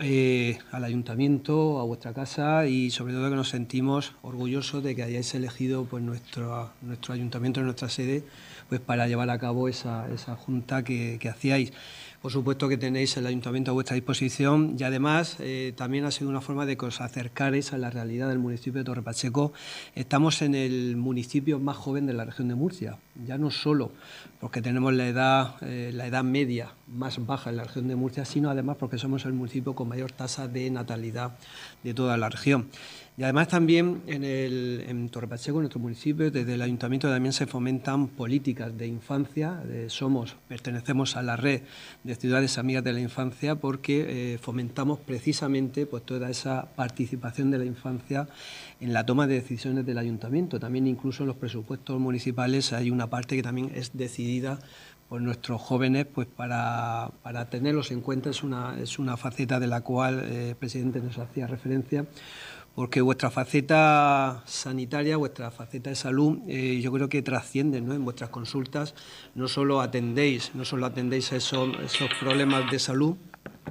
Eh, 0.00 0.58
al 0.70 0.84
ayuntamiento, 0.84 1.78
a 1.78 1.84
vuestra 1.84 2.14
casa 2.14 2.66
y 2.66 2.90
sobre 2.90 3.12
todo 3.12 3.28
que 3.28 3.36
nos 3.36 3.50
sentimos 3.50 4.14
orgullosos 4.22 4.82
de 4.82 4.96
que 4.96 5.02
hayáis 5.02 5.34
elegido 5.34 5.84
pues 5.84 6.02
nuestro, 6.02 6.70
nuestro 6.80 7.12
ayuntamiento, 7.12 7.60
nuestra 7.60 7.90
sede, 7.90 8.24
pues 8.70 8.80
para 8.80 9.06
llevar 9.06 9.28
a 9.28 9.38
cabo 9.38 9.68
esa, 9.68 10.10
esa 10.10 10.34
junta 10.34 10.82
que 10.82 11.20
hacíais. 11.28 11.74
Por 12.22 12.30
supuesto 12.30 12.68
que 12.68 12.76
tenéis 12.76 13.16
el 13.16 13.26
ayuntamiento 13.26 13.72
a 13.72 13.74
vuestra 13.74 13.96
disposición 13.96 14.76
y 14.78 14.84
además 14.84 15.38
eh, 15.40 15.72
también 15.76 16.04
ha 16.04 16.12
sido 16.12 16.30
una 16.30 16.40
forma 16.40 16.66
de 16.66 16.76
que 16.76 16.86
os 16.86 17.00
acercaréis 17.00 17.72
a 17.72 17.78
la 17.78 17.90
realidad 17.90 18.28
del 18.28 18.38
municipio 18.38 18.78
de 18.78 18.84
Torre 18.84 19.02
Pacheco. 19.02 19.52
Estamos 19.96 20.40
en 20.40 20.54
el 20.54 20.96
municipio 20.96 21.58
más 21.58 21.76
joven 21.76 22.06
de 22.06 22.12
la 22.12 22.24
región 22.24 22.46
de 22.46 22.54
Murcia, 22.54 22.96
ya 23.26 23.38
no 23.38 23.50
solo 23.50 23.90
porque 24.40 24.62
tenemos 24.62 24.92
la 24.92 25.08
edad, 25.08 25.54
eh, 25.62 25.90
la 25.92 26.06
edad 26.06 26.22
media 26.22 26.74
más 26.86 27.26
baja 27.26 27.50
en 27.50 27.56
la 27.56 27.64
región 27.64 27.88
de 27.88 27.96
Murcia, 27.96 28.24
sino 28.24 28.50
además 28.50 28.76
porque 28.78 28.98
somos 28.98 29.24
el 29.24 29.32
municipio 29.32 29.74
con 29.74 29.88
mayor 29.88 30.12
tasa 30.12 30.46
de 30.46 30.70
natalidad 30.70 31.32
de 31.82 31.92
toda 31.92 32.16
la 32.16 32.28
región. 32.28 32.68
Y 33.14 33.24
además 33.24 33.48
también 33.48 34.02
en, 34.06 34.24
el, 34.24 34.84
en 34.88 35.10
Torre 35.10 35.28
Pacheco, 35.28 35.58
en 35.58 35.64
nuestro 35.64 35.80
municipio, 35.80 36.30
desde 36.30 36.54
el 36.54 36.62
ayuntamiento 36.62 37.10
también 37.10 37.34
se 37.34 37.46
fomentan 37.46 38.08
políticas 38.08 38.76
de 38.78 38.86
infancia. 38.86 39.62
somos, 39.88 40.36
pertenecemos 40.48 41.14
a 41.16 41.22
la 41.22 41.36
red 41.36 41.60
de 42.04 42.14
ciudades 42.14 42.56
amigas 42.56 42.82
de 42.84 42.94
la 42.94 43.00
infancia 43.00 43.56
porque 43.56 44.34
eh, 44.34 44.38
fomentamos 44.38 44.98
precisamente 44.98 45.84
pues, 45.84 46.04
toda 46.04 46.30
esa 46.30 46.70
participación 46.74 47.50
de 47.50 47.58
la 47.58 47.66
infancia 47.66 48.28
en 48.80 48.94
la 48.94 49.04
toma 49.04 49.26
de 49.26 49.34
decisiones 49.34 49.84
del 49.84 49.98
ayuntamiento. 49.98 50.58
También 50.58 50.86
incluso 50.86 51.24
en 51.24 51.26
los 51.26 51.36
presupuestos 51.36 52.00
municipales 52.00 52.72
hay 52.72 52.90
una 52.90 53.10
parte 53.10 53.36
que 53.36 53.42
también 53.42 53.72
es 53.74 53.90
decidida 53.92 54.58
por 55.10 55.20
nuestros 55.20 55.60
jóvenes 55.60 56.06
pues 56.06 56.26
para, 56.26 57.10
para 57.22 57.50
tenerlos 57.50 57.90
en 57.90 58.00
cuenta. 58.00 58.30
Es 58.30 58.42
una, 58.42 58.80
es 58.80 58.98
una 58.98 59.18
faceta 59.18 59.60
de 59.60 59.66
la 59.66 59.82
cual 59.82 60.20
eh, 60.24 60.48
el 60.48 60.56
presidente 60.56 61.00
nos 61.00 61.18
hacía 61.18 61.46
referencia 61.46 62.06
porque 62.74 63.02
vuestra 63.02 63.30
faceta 63.30 64.42
sanitaria, 64.46 65.16
vuestra 65.16 65.50
faceta 65.50 65.90
de 65.90 65.96
salud, 65.96 66.38
eh, 66.48 66.80
yo 66.80 66.90
creo 66.92 67.08
que 67.08 67.22
trasciende 67.22 67.80
¿no? 67.80 67.92
en 67.92 68.04
vuestras 68.04 68.30
consultas. 68.30 68.94
No 69.34 69.48
solo 69.48 69.80
atendéis, 69.80 70.54
no 70.54 70.64
solo 70.64 70.86
atendéis 70.86 71.32
esos, 71.32 71.68
esos 71.80 72.08
problemas 72.18 72.70
de 72.70 72.78
salud, 72.78 73.16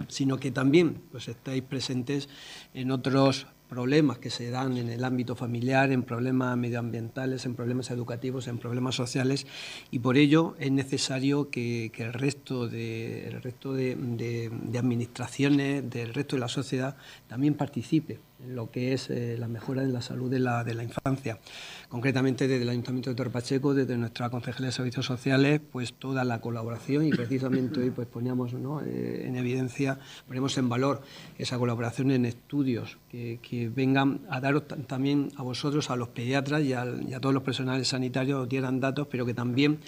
sino 0.08 0.38
que 0.38 0.52
también 0.52 1.02
pues, 1.12 1.28
estáis 1.28 1.64
presentes 1.64 2.30
en 2.74 2.92
otros 2.92 3.48
problemas 3.70 4.18
que 4.18 4.30
se 4.30 4.52
dan 4.52 4.78
en 4.78 4.90
el 4.90 5.04
ámbito 5.04 5.34
familiar, 5.36 5.92
en 5.92 6.04
problemas 6.04 6.58
medioambientales, 6.58 7.46
en 7.46 7.56
problemas 7.56 7.90
educativos, 7.90 8.48
en 8.50 8.58
problemas 8.58 8.96
sociales, 8.96 9.48
y 9.92 10.00
por 10.00 10.18
ello 10.18 10.56
es 10.60 10.72
necesario 10.72 11.50
que, 11.50 11.90
el 11.96 12.12
resto, 12.12 12.68
de, 12.68 13.30
el 13.30 13.42
resto 13.42 13.74
de 13.74 13.96
administraciones, 14.78 15.90
del 15.90 16.14
resto 16.14 16.36
de 16.36 16.42
la 16.42 16.50
sociedad, 16.50 16.98
también 17.30 17.54
participe 17.54 18.20
lo 18.48 18.72
que 18.72 18.94
es 18.94 19.10
eh, 19.10 19.36
la 19.38 19.48
mejora 19.48 19.84
en 19.84 19.94
la 19.94 20.02
salud 20.02 20.30
de 20.30 20.40
la, 20.40 20.64
de 20.64 20.74
la, 20.74 20.84
infancia. 20.84 21.40
Concretamente 21.90 22.48
desde 22.48 22.64
el 22.64 22.70
Ayuntamiento 22.70 23.10
de 23.10 23.16
Torpacheco, 23.16 23.74
desde 23.74 23.98
nuestra 23.98 24.30
Concejalía 24.30 24.68
de 24.68 24.72
Servicios 24.72 25.06
Sociales, 25.06 25.62
pues 25.72 25.94
toda 25.94 26.24
la 26.24 26.42
colaboración 26.42 27.06
y 27.06 27.12
precisamente 27.12 27.80
hoy 27.80 27.92
pues 27.92 28.08
poníamos 28.08 28.54
eh, 28.86 29.24
en 29.26 29.36
evidencia, 29.36 30.00
ponemos 30.28 30.58
en 30.58 30.70
valor 30.70 31.02
esa 31.38 31.58
colaboración 31.58 32.12
en 32.12 32.26
estudios 32.26 32.98
que, 33.10 33.40
vengan 33.76 34.22
a 34.30 34.40
daros 34.40 34.64
también 34.88 35.32
a 35.36 35.44
vosotros, 35.44 35.90
a 35.90 35.96
los 35.96 36.10
pediatras 36.10 36.64
y, 36.64 36.74
a 36.74 37.20
todos 37.20 37.34
los 37.34 37.44
personales 37.44 37.90
sanitarios, 37.90 38.48
dieran 38.48 38.80
datos, 38.80 39.08
pero 39.10 39.26
que 39.26 39.34
también 39.34 39.80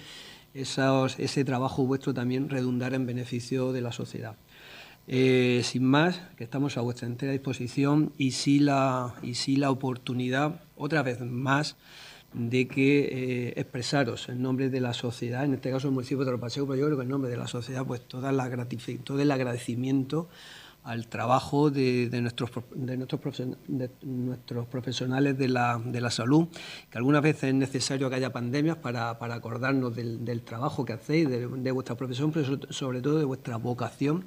ese 0.54 1.44
trabajo 1.44 1.84
vuestro 1.84 2.14
también 2.14 2.48
redundara 2.48 2.96
en 2.96 3.06
beneficio 3.06 3.72
de 3.72 3.80
la 3.80 3.92
sociedad. 3.92 4.36
Eh, 5.06 5.60
sin 5.64 5.84
más, 5.84 6.20
que 6.36 6.44
estamos 6.44 6.78
a 6.78 6.80
vuestra 6.80 7.06
entera 7.06 7.32
disposición 7.32 8.12
y 8.16 8.30
sí 8.30 8.58
la, 8.58 9.14
y 9.22 9.34
sí 9.34 9.56
la 9.56 9.70
oportunidad, 9.70 10.62
otra 10.76 11.02
vez 11.02 11.20
más, 11.20 11.76
de 12.32 12.66
que 12.66 13.00
eh, 13.04 13.54
expresaros 13.56 14.28
en 14.28 14.42
nombre 14.42 14.70
de 14.70 14.80
la 14.80 14.92
sociedad, 14.92 15.44
en 15.44 15.54
este 15.54 15.70
caso 15.70 15.88
el 15.88 15.94
municipio 15.94 16.24
de 16.24 16.32
Torpacheco, 16.32 16.66
pero 16.66 16.80
yo 16.80 16.86
creo 16.86 16.98
que 16.98 17.04
en 17.04 17.10
nombre 17.10 17.30
de 17.30 17.36
la 17.36 17.46
sociedad, 17.46 17.84
pues 17.86 18.00
toda 18.00 18.32
la 18.32 18.50
todo 19.04 19.20
el 19.20 19.30
agradecimiento 19.30 20.28
al 20.82 21.06
trabajo 21.06 21.70
de, 21.70 22.10
nuestros, 22.20 22.50
de, 22.74 22.96
nuestros, 24.02 24.66
profesionales 24.66 25.38
de 25.38 25.48
la, 25.48 25.80
de 25.82 26.00
la, 26.00 26.10
salud, 26.10 26.48
que 26.90 26.98
algunas 26.98 27.22
veces 27.22 27.44
es 27.44 27.54
necesario 27.54 28.10
que 28.10 28.16
haya 28.16 28.32
pandemias 28.32 28.76
para, 28.76 29.18
para 29.18 29.34
acordarnos 29.34 29.96
del, 29.96 30.42
trabajo 30.42 30.84
que 30.84 30.92
hacéis, 30.92 31.28
de 31.30 31.70
vuestra 31.72 31.94
profesión, 31.94 32.32
pero 32.32 32.60
sobre 32.70 33.00
todo 33.00 33.18
de 33.18 33.24
vuestra 33.24 33.56
vocación 33.56 34.26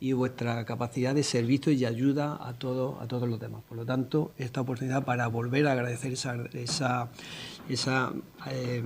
y 0.00 0.12
vuestra 0.12 0.64
capacidad 0.64 1.14
de 1.14 1.22
servicio 1.22 1.72
y 1.72 1.84
ayuda 1.84 2.38
a, 2.40 2.52
todo, 2.52 3.00
a 3.00 3.06
todos 3.08 3.28
los 3.28 3.40
demás. 3.40 3.62
Por 3.68 3.76
lo 3.76 3.84
tanto, 3.84 4.32
esta 4.38 4.60
oportunidad 4.60 5.04
para 5.04 5.26
volver 5.26 5.66
a 5.66 5.72
agradecer 5.72 6.12
esa, 6.12 7.08
esa, 7.68 8.12
eh, 8.46 8.82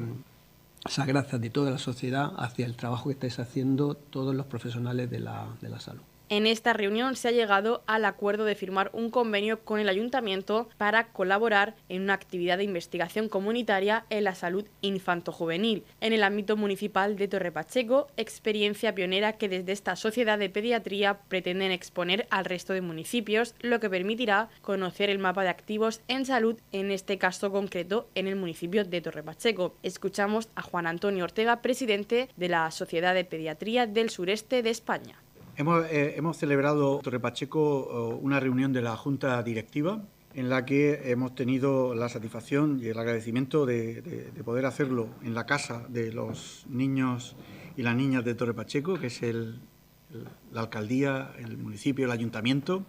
gracia 1.07 1.39
de 1.39 1.51
toda 1.51 1.71
la 1.71 1.79
sociedad 1.79 2.33
hacia 2.37 2.67
el 2.67 2.77
trabajo 2.77 3.09
que 3.09 3.15
estáis 3.15 3.39
haciendo 3.39 3.95
todos 3.95 4.35
los 4.35 4.47
profesionales 4.47 5.11
de 5.11 5.21
la, 5.21 5.47
de 5.61 5.69
la 5.69 5.81
salud. 5.81 6.03
En 6.33 6.47
esta 6.47 6.73
reunión 6.73 7.15
se 7.15 7.29
ha 7.29 7.31
llegado 7.31 7.83
al 7.87 8.07
acuerdo 8.07 8.47
de 8.47 8.55
firmar 8.55 8.89
un 8.95 9.11
convenio 9.11 9.67
con 9.67 9.81
el 9.81 9.91
ayuntamiento 9.91 10.71
para 10.79 11.09
colaborar 11.09 11.75
en 11.91 12.01
una 12.01 12.15
actividad 12.15 12.57
de 12.57 12.65
investigación 12.65 13.29
comunitaria 13.29 14.07
en 14.09 14.25
la 14.25 14.35
salud 14.35 14.65
infanto-juvenil 14.81 15.85
en 16.01 16.15
el 16.15 16.23
ámbito 16.23 16.57
municipal 16.57 17.17
de 17.17 17.29
Torre 17.29 17.53
Pacheco, 17.53 18.09
experiencia 18.17 18.95
pionera 18.95 19.35
que 19.35 19.51
desde 19.51 19.73
esta 19.73 19.95
sociedad 19.95 20.39
de 20.39 20.49
pediatría 20.49 21.19
pretenden 21.29 21.71
exponer 21.71 22.27
al 22.31 22.47
resto 22.47 22.73
de 22.73 22.81
municipios, 22.81 23.55
lo 23.61 23.79
que 23.79 23.91
permitirá 23.91 24.49
conocer 24.63 25.11
el 25.11 25.19
mapa 25.19 25.43
de 25.43 25.51
activos 25.51 26.01
en 26.09 26.25
salud, 26.25 26.59
en 26.73 26.93
este 26.93 27.19
caso 27.19 27.53
concreto 27.53 28.09
en 28.15 28.27
el 28.27 28.37
municipio 28.37 28.87
de 28.87 29.03
Torre 29.03 29.23
Pacheco. 29.23 29.77
Escuchamos 29.83 30.49
a 30.55 30.63
Juan 30.63 30.87
Antonio 30.87 31.25
Ortega, 31.25 31.61
presidente 31.61 32.31
de 32.39 32.49
la 32.49 32.71
Sociedad 32.71 33.13
de 33.13 33.27
Pediatría 33.27 33.87
del 33.87 34.09
Sureste 34.09 34.63
de 34.63 34.71
España. 34.71 35.22
Hemos, 35.63 35.87
eh, 35.93 36.15
hemos 36.17 36.39
celebrado 36.39 36.99
Torre 37.05 37.21
Pacheco 37.21 38.19
una 38.21 38.41
reunión 38.41 38.73
de 38.73 38.83
la 38.83 38.97
Junta 38.97 39.41
Directiva 39.45 40.03
en 40.35 40.49
la 40.49 40.65
que 40.65 41.13
hemos 41.13 41.37
tenido 41.37 41.95
la 41.95 42.09
satisfacción 42.09 42.81
y 42.83 42.89
el 42.89 42.99
agradecimiento 42.99 43.65
de, 43.65 44.33
poder 44.45 44.67
hacerlo 44.67 45.11
en 45.23 45.35
la 45.35 45.47
casa 45.47 45.87
de 45.89 46.13
los 46.13 46.67
niños 46.69 47.37
y 47.77 47.83
las 47.83 47.95
niñas 47.95 48.25
de 48.25 48.35
Torre 48.35 48.55
Pacheco, 48.55 48.99
que 48.99 49.07
es 49.07 49.23
la 49.23 50.63
alcaldía, 50.63 51.33
el 51.39 51.57
municipio, 51.59 52.07
el 52.07 52.11
ayuntamiento. 52.11 52.85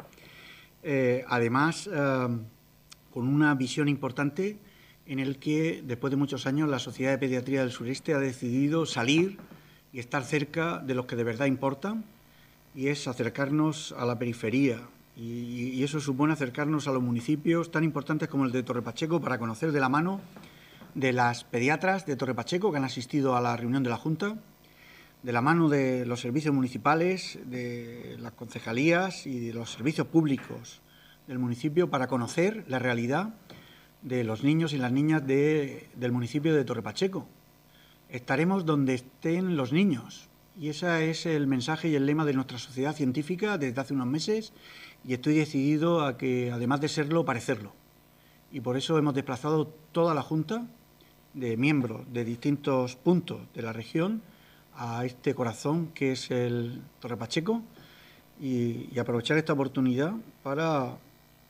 Eh, 0.82 1.24
además, 1.28 1.88
eh, 1.94 2.28
con 3.12 3.28
una 3.28 3.54
visión 3.54 3.88
importante 3.88 4.58
en 5.06 5.20
el 5.20 5.38
que, 5.38 5.84
después 5.86 6.10
de 6.10 6.18
muchos 6.18 6.48
años, 6.48 6.68
la 6.68 6.80
Sociedad 6.80 7.12
de 7.12 7.20
Pediatría 7.20 7.62
del 7.62 7.70
Sureste 7.70 8.16
ha 8.16 8.20
decidido 8.20 8.88
salir 8.88 9.38
y 9.92 10.00
estar 10.00 10.24
cerca 10.24 10.80
de 10.80 10.96
los 10.96 11.06
que 11.06 11.16
de 11.16 11.24
verdad 11.24 11.46
importan 11.46 12.06
y 12.76 12.88
es 12.88 13.08
acercarnos 13.08 13.94
a 13.98 14.06
la 14.06 14.18
periferia. 14.18 14.80
Y, 15.16 15.84
eso 15.84 16.00
supone 16.00 16.34
acercarnos 16.34 16.88
a 16.88 16.92
los 16.92 17.04
municipios 17.04 17.72
tan 17.72 17.84
importantes 17.84 18.30
como 18.30 18.46
el 18.46 18.52
de 18.52 18.64
Torre 18.64 18.82
Pacheco 18.82 19.22
para 19.22 19.38
conocer 19.38 19.72
de 19.72 19.80
la 19.80 19.90
mano 19.90 20.22
de 20.96 21.14
las 21.14 21.44
pediatras 21.44 22.06
de 22.06 22.16
Torre 22.16 22.34
Pacheco 22.34 22.72
que 22.72 22.78
han 22.78 22.84
asistido 22.84 23.36
a 23.36 23.42
la 23.42 23.58
reunión 23.58 23.84
de 23.84 23.90
la 23.90 23.98
Junta, 23.98 24.38
de 25.22 25.32
la 25.32 25.42
mano 25.42 25.70
de 25.70 26.06
los 26.06 26.22
servicios 26.22 26.54
municipales, 26.54 27.40
de 27.46 28.18
las 28.20 28.34
concejalías 28.34 29.28
y 29.28 29.40
de 29.40 29.54
los 29.54 29.72
servicios 29.72 30.08
públicos 30.08 30.82
del 31.28 31.40
municipio 31.40 31.90
para 31.90 32.08
conocer 32.08 32.66
la 32.68 32.80
realidad 32.80 33.34
de 34.02 34.24
los 34.24 34.44
niños 34.44 34.74
y 34.74 34.78
las 34.78 34.92
niñas 34.92 35.26
del 35.26 36.12
municipio 36.12 36.54
de 36.54 36.66
Torre 36.66 36.82
Pacheco. 36.82 37.28
Estaremos 38.10 38.66
donde 38.66 38.94
estén 38.96 39.56
los 39.56 39.72
niños, 39.72 40.30
y 40.60 40.70
ese 40.70 41.10
es 41.10 41.26
el 41.26 41.48
mensaje 41.48 41.90
y 41.90 41.96
el 41.96 42.06
lema 42.06 42.26
de 42.26 42.34
nuestra 42.34 42.58
sociedad 42.58 42.96
científica 42.96 43.58
desde 43.58 43.82
hace 43.82 43.94
unos 43.94 44.08
meses 44.08 44.54
y 45.04 45.14
estoy 45.14 45.36
decidido 45.36 46.06
a 46.06 46.18
que, 46.18 46.52
además 46.52 46.82
de 46.82 46.90
serlo, 46.90 47.26
parecerlo. 47.26 47.74
Y 48.52 48.62
por 48.62 48.78
eso 48.78 48.98
hemos 48.98 49.16
desplazado 49.16 49.68
toda 49.92 50.14
la 50.14 50.22
Junta 50.22 50.68
de 51.34 51.58
miembros 51.58 52.02
de 52.14 52.24
distintos 52.24 52.96
puntos 52.96 53.42
de 53.56 53.64
la 53.64 53.74
región 53.74 54.22
a 54.76 55.06
este 55.06 55.34
corazón 55.34 55.88
que 55.94 56.12
es 56.12 56.30
el 56.30 56.82
Torre 57.00 57.18
Pacheco 57.18 57.64
y, 58.40 58.90
y 58.94 59.00
aprovechar 59.00 59.38
esta 59.38 59.54
oportunidad 59.54 60.14
para 60.44 60.98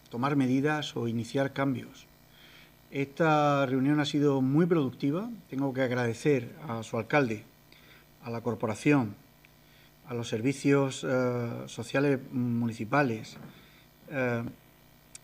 tomar 0.10 0.38
medidas 0.38 0.95
o 0.95 1.07
iniciar 1.10 1.51
cambios. 1.51 2.07
Esta 2.91 3.65
reunión 3.65 4.00
ha 4.00 4.05
sido 4.05 4.41
muy 4.41 4.65
productiva. 4.65 5.29
Tengo 5.50 5.74
que 5.74 5.81
agradecer 5.81 6.55
a 6.67 6.83
su 6.83 6.98
alcalde, 6.98 7.43
a 8.24 8.30
la 8.30 8.42
corporación, 8.42 9.15
a 10.08 10.13
los 10.13 10.27
servicios 10.27 11.06
eh, 11.08 11.63
sociales 11.68 12.20
municipales, 12.32 13.38
eh, 14.10 14.44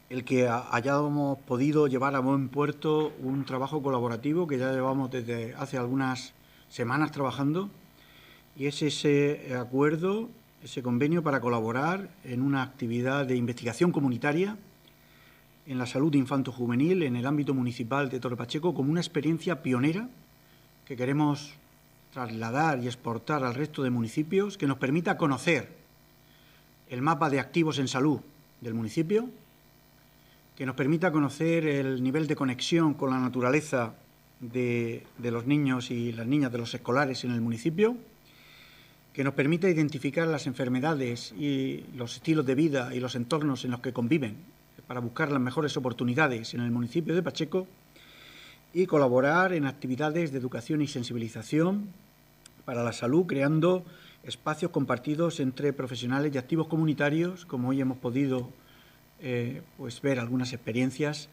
el 0.09 0.23
que 0.23 0.47
hayamos 0.47 1.37
podido 1.39 1.87
llevar 1.87 2.15
a 2.15 2.19
buen 2.19 2.49
puerto 2.49 3.13
un 3.21 3.45
trabajo 3.45 3.83
colaborativo 3.83 4.47
que 4.47 4.57
ya 4.57 4.71
llevamos 4.71 5.11
desde 5.11 5.53
hace 5.53 5.77
algunas 5.77 6.33
semanas 6.67 7.11
trabajando 7.11 7.69
y 8.55 8.65
es 8.65 8.81
ese 8.81 9.55
acuerdo, 9.55 10.29
ese 10.63 10.81
convenio 10.81 11.21
para 11.21 11.41
colaborar 11.41 12.09
en 12.23 12.41
una 12.41 12.63
actividad 12.63 13.27
de 13.27 13.35
investigación 13.35 13.91
comunitaria 13.91 14.57
en 15.67 15.77
la 15.77 15.85
salud 15.85 16.13
infanto-juvenil 16.15 17.03
en 17.03 17.15
el 17.15 17.27
ámbito 17.27 17.53
municipal 17.53 18.09
de 18.09 18.19
Torre 18.19 18.35
Pacheco 18.35 18.73
como 18.73 18.89
una 18.89 19.01
experiencia 19.01 19.61
pionera 19.61 20.09
que 20.85 20.97
queremos 20.97 21.53
trasladar 22.13 22.83
y 22.83 22.87
exportar 22.87 23.43
al 23.43 23.55
resto 23.55 23.83
de 23.83 23.89
municipios 23.89 24.57
que 24.57 24.67
nos 24.67 24.77
permita 24.77 25.17
conocer 25.17 25.69
el 26.89 27.01
mapa 27.01 27.29
de 27.29 27.39
activos 27.39 27.77
en 27.79 27.87
salud 27.87 28.19
del 28.61 28.73
municipio, 28.73 29.29
que 30.57 30.65
nos 30.65 30.75
permita 30.75 31.11
conocer 31.11 31.65
el 31.65 32.03
nivel 32.03 32.27
de 32.27 32.35
conexión 32.35 32.93
con 32.93 33.11
la 33.11 33.19
naturaleza 33.19 33.93
de, 34.39 35.05
los 35.21 35.45
niños 35.45 35.91
y 35.91 36.11
las 36.11 36.27
niñas 36.27 36.51
de 36.51 36.57
los 36.57 36.73
escolares 36.73 37.23
en 37.23 37.31
el 37.31 37.41
municipio, 37.41 37.95
que 39.13 39.23
nos 39.23 39.33
permita 39.33 39.69
identificar 39.69 40.27
las 40.27 40.47
enfermedades 40.47 41.33
y 41.33 41.83
los 41.95 42.15
estilos 42.15 42.45
de 42.45 42.55
vida 42.55 42.93
y 42.93 42.99
los 42.99 43.15
entornos 43.15 43.65
en 43.65 43.71
los 43.71 43.81
que 43.81 43.93
conviven 43.93 44.35
para 44.87 44.99
buscar 44.99 45.31
las 45.31 45.41
mejores 45.41 45.77
oportunidades 45.77 46.53
en 46.53 46.61
el 46.61 46.71
municipio 46.71 47.13
de 47.13 47.21
Pacheco 47.21 47.67
y 48.73 48.85
colaborar 48.85 49.53
en 49.53 49.65
actividades 49.65 50.31
de 50.31 50.37
educación 50.37 50.81
y 50.81 50.87
sensibilización 50.87 51.89
para 52.65 52.83
la 52.83 52.93
salud, 52.93 53.25
creando 53.25 53.83
espacios 54.23 54.71
compartidos 54.71 55.39
entre 55.39 55.73
profesionales 55.73 56.33
y 56.33 56.37
activos 56.37 56.67
comunitarios, 56.67 57.45
como 57.45 57.69
hoy 57.69 57.81
hemos 57.81 57.97
podido 57.97 58.49
eh, 59.21 59.63
pues 59.77 60.01
ver 60.01 60.19
algunas 60.19 60.53
experiencias 60.53 61.29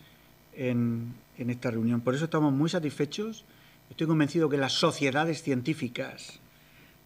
en, 0.55 1.15
esta 1.37 1.71
reunión. 1.71 2.01
Por 2.01 2.15
eso 2.15 2.25
estamos 2.25 2.53
muy 2.53 2.71
satisfechos. 2.71 3.45
Estoy 3.91 4.07
convencido 4.07 4.49
que 4.49 4.57
las 4.57 4.73
sociedades 4.73 5.43
científicas, 5.43 6.41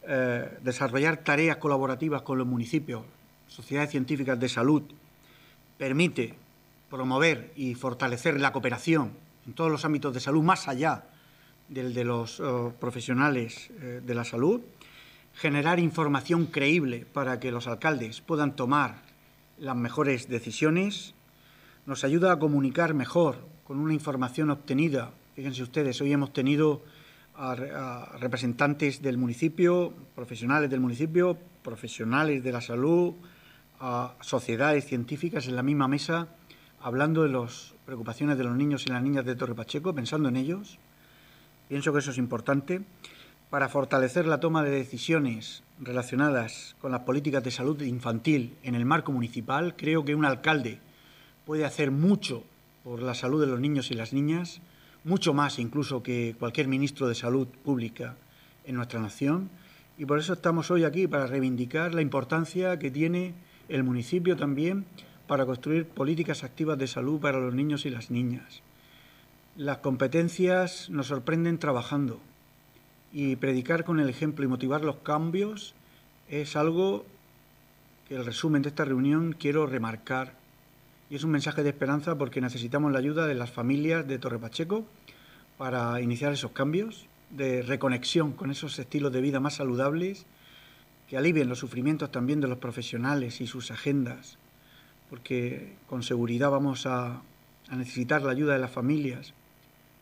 eh, 0.06 0.48
desarrollar 0.62 1.24
tareas 1.24 1.56
colaborativas 1.56 2.22
con 2.22 2.38
los 2.38 2.46
municipios, 2.46 3.02
sociedades 3.48 3.90
científicas 3.90 4.38
de 4.38 4.48
salud, 4.48 4.82
permite 5.76 6.34
promover 6.88 7.52
y 7.56 7.74
fortalecer 7.74 8.40
la 8.40 8.52
cooperación 8.52 9.10
en 9.50 9.54
todos 9.54 9.68
los 9.72 9.84
ámbitos 9.84 10.14
de 10.14 10.20
salud, 10.20 10.44
más 10.44 10.68
allá 10.68 11.02
del 11.68 11.92
de 11.92 12.04
los 12.04 12.38
eh, 12.38 12.42
profesionales 12.78 13.68
eh, 13.80 14.00
de 14.00 14.14
la 14.14 14.22
salud, 14.22 14.60
generar 15.34 15.80
información 15.80 16.46
creíble 16.46 17.04
para 17.12 17.40
que 17.40 17.50
los 17.50 17.66
alcaldes 17.66 18.20
puedan 18.20 18.54
tomar 18.54 19.02
las 19.58 19.74
mejores 19.74 20.28
decisiones, 20.28 21.14
nos 21.84 22.04
ayuda 22.04 22.30
a 22.30 22.38
comunicar 22.38 22.94
mejor 22.94 23.38
con 23.64 23.80
una 23.80 23.92
información 23.92 24.50
obtenida. 24.50 25.10
Fíjense 25.34 25.64
ustedes, 25.64 26.00
hoy 26.00 26.12
hemos 26.12 26.32
tenido 26.32 26.84
a, 27.34 27.56
representantes 28.20 29.02
del 29.02 29.18
municipio, 29.18 29.92
profesionales 30.14 30.70
del 30.70 30.78
municipio, 30.78 31.36
profesionales 31.64 32.44
de 32.44 32.52
la 32.52 32.60
salud, 32.60 33.14
a 33.80 34.14
sociedades 34.20 34.86
científicas 34.86 35.48
en 35.48 35.56
la 35.56 35.64
misma 35.64 35.88
mesa, 35.88 36.28
hablando 36.82 37.22
de 37.22 37.28
las 37.28 37.74
preocupaciones 37.84 38.38
de 38.38 38.44
los 38.44 38.56
niños 38.56 38.86
y 38.86 38.90
las 38.90 39.02
niñas 39.02 39.24
de 39.24 39.36
Torre 39.36 39.54
Pacheco, 39.54 39.94
pensando 39.94 40.28
en 40.28 40.36
ellos. 40.36 40.78
Pienso 41.68 41.92
que 41.92 41.98
eso 41.98 42.10
es 42.10 42.18
importante 42.18 42.80
para 43.50 43.68
fortalecer 43.68 44.26
la 44.26 44.40
toma 44.40 44.62
de 44.62 44.70
decisiones 44.70 45.62
relacionadas 45.80 46.76
con 46.80 46.92
las 46.92 47.02
políticas 47.02 47.44
de 47.44 47.50
salud 47.50 47.80
infantil 47.82 48.54
en 48.62 48.74
el 48.74 48.86
marco 48.86 49.12
municipal. 49.12 49.74
Creo 49.76 50.04
que 50.04 50.14
un 50.14 50.24
alcalde 50.24 50.78
puede 51.44 51.64
hacer 51.64 51.90
mucho 51.90 52.44
por 52.82 53.02
la 53.02 53.14
salud 53.14 53.40
de 53.40 53.46
los 53.46 53.60
niños 53.60 53.90
y 53.90 53.94
las 53.94 54.12
niñas, 54.12 54.60
mucho 55.04 55.34
más 55.34 55.58
incluso 55.58 56.02
que 56.02 56.34
cualquier 56.38 56.68
ministro 56.68 57.08
de 57.08 57.14
salud 57.14 57.46
pública 57.64 58.16
en 58.64 58.76
nuestra 58.76 59.00
nación. 59.00 59.50
Y 59.98 60.06
por 60.06 60.18
eso 60.18 60.32
estamos 60.32 60.70
hoy 60.70 60.84
aquí, 60.84 61.06
para 61.06 61.26
reivindicar 61.26 61.94
la 61.94 62.00
importancia 62.00 62.78
que 62.78 62.90
tiene 62.90 63.34
el 63.68 63.84
municipio 63.84 64.36
también 64.36 64.86
para 65.30 65.46
construir 65.46 65.86
políticas 65.86 66.42
activas 66.42 66.76
de 66.76 66.88
salud 66.88 67.20
para 67.20 67.38
los 67.38 67.54
niños 67.54 67.86
y 67.86 67.90
las 67.90 68.10
niñas. 68.10 68.62
Las 69.56 69.78
competencias 69.78 70.90
nos 70.90 71.06
sorprenden 71.06 71.60
trabajando 71.60 72.18
y 73.12 73.36
predicar 73.36 73.84
con 73.84 74.00
el 74.00 74.10
ejemplo 74.10 74.44
y 74.44 74.48
motivar 74.48 74.82
los 74.82 74.96
cambios 74.96 75.76
es 76.28 76.56
algo 76.56 77.06
que 78.08 78.16
el 78.16 78.24
resumen 78.24 78.62
de 78.62 78.70
esta 78.70 78.84
reunión 78.84 79.36
quiero 79.38 79.68
remarcar 79.68 80.34
y 81.10 81.14
es 81.14 81.22
un 81.22 81.30
mensaje 81.30 81.62
de 81.62 81.68
esperanza 81.68 82.18
porque 82.18 82.40
necesitamos 82.40 82.90
la 82.90 82.98
ayuda 82.98 83.28
de 83.28 83.36
las 83.36 83.52
familias 83.52 84.08
de 84.08 84.18
Torre 84.18 84.40
Pacheco 84.40 84.84
para 85.58 86.00
iniciar 86.00 86.32
esos 86.32 86.50
cambios 86.50 87.06
de 87.30 87.62
reconexión 87.62 88.32
con 88.32 88.50
esos 88.50 88.80
estilos 88.80 89.12
de 89.12 89.20
vida 89.20 89.38
más 89.38 89.54
saludables 89.54 90.26
que 91.08 91.16
alivien 91.16 91.48
los 91.48 91.60
sufrimientos 91.60 92.10
también 92.10 92.40
de 92.40 92.48
los 92.48 92.58
profesionales 92.58 93.40
y 93.40 93.46
sus 93.46 93.70
agendas, 93.70 94.39
porque 95.10 95.72
con 95.88 96.04
seguridad 96.04 96.50
vamos 96.50 96.86
a, 96.86 97.22
necesitar 97.70 98.22
la 98.22 98.32
ayuda 98.32 98.54
de 98.54 98.58
las 98.58 98.72
familias 98.72 99.32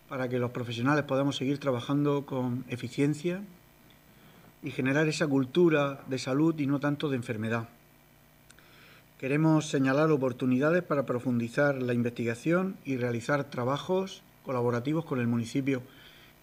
para 0.09 0.31
que 0.31 0.39
los 0.39 0.53
profesionales 0.53 1.05
podamos 1.05 1.37
seguir 1.37 1.59
trabajando 1.59 2.25
con 2.25 2.65
eficiencia 2.71 3.43
y 4.63 4.71
generar 4.71 5.07
esa 5.07 5.27
cultura 5.27 6.01
de 6.09 6.19
salud 6.19 6.59
y 6.59 6.67
no 6.67 6.81
tanto 6.81 7.11
de 7.11 7.17
enfermedad. 7.17 7.69
Queremos 9.19 9.69
señalar 9.69 10.11
oportunidades 10.11 10.83
para 10.83 11.05
profundizar 11.05 11.83
la 11.83 11.93
investigación 11.93 12.77
y 12.87 12.97
realizar 12.97 13.45
trabajos 13.45 14.23
colaborativos 14.47 15.05
con 15.05 15.21
el 15.21 15.27
municipio. 15.27 15.83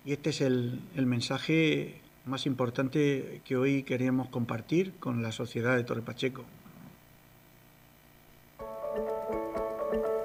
Y 0.06 0.12
este 0.12 0.30
es 0.30 0.42
el, 0.42 0.80
el 0.96 1.08
mensaje 1.08 2.02
más 2.26 2.46
importante 2.46 3.42
que 3.46 3.58
hoy 3.58 3.82
queríamos 3.82 4.30
compartir 4.30 4.94
con 5.00 5.24
la 5.24 5.32
sociedad 5.32 5.76
de 5.76 5.84
Torre 5.84 6.04
Pacheco. 6.04 6.46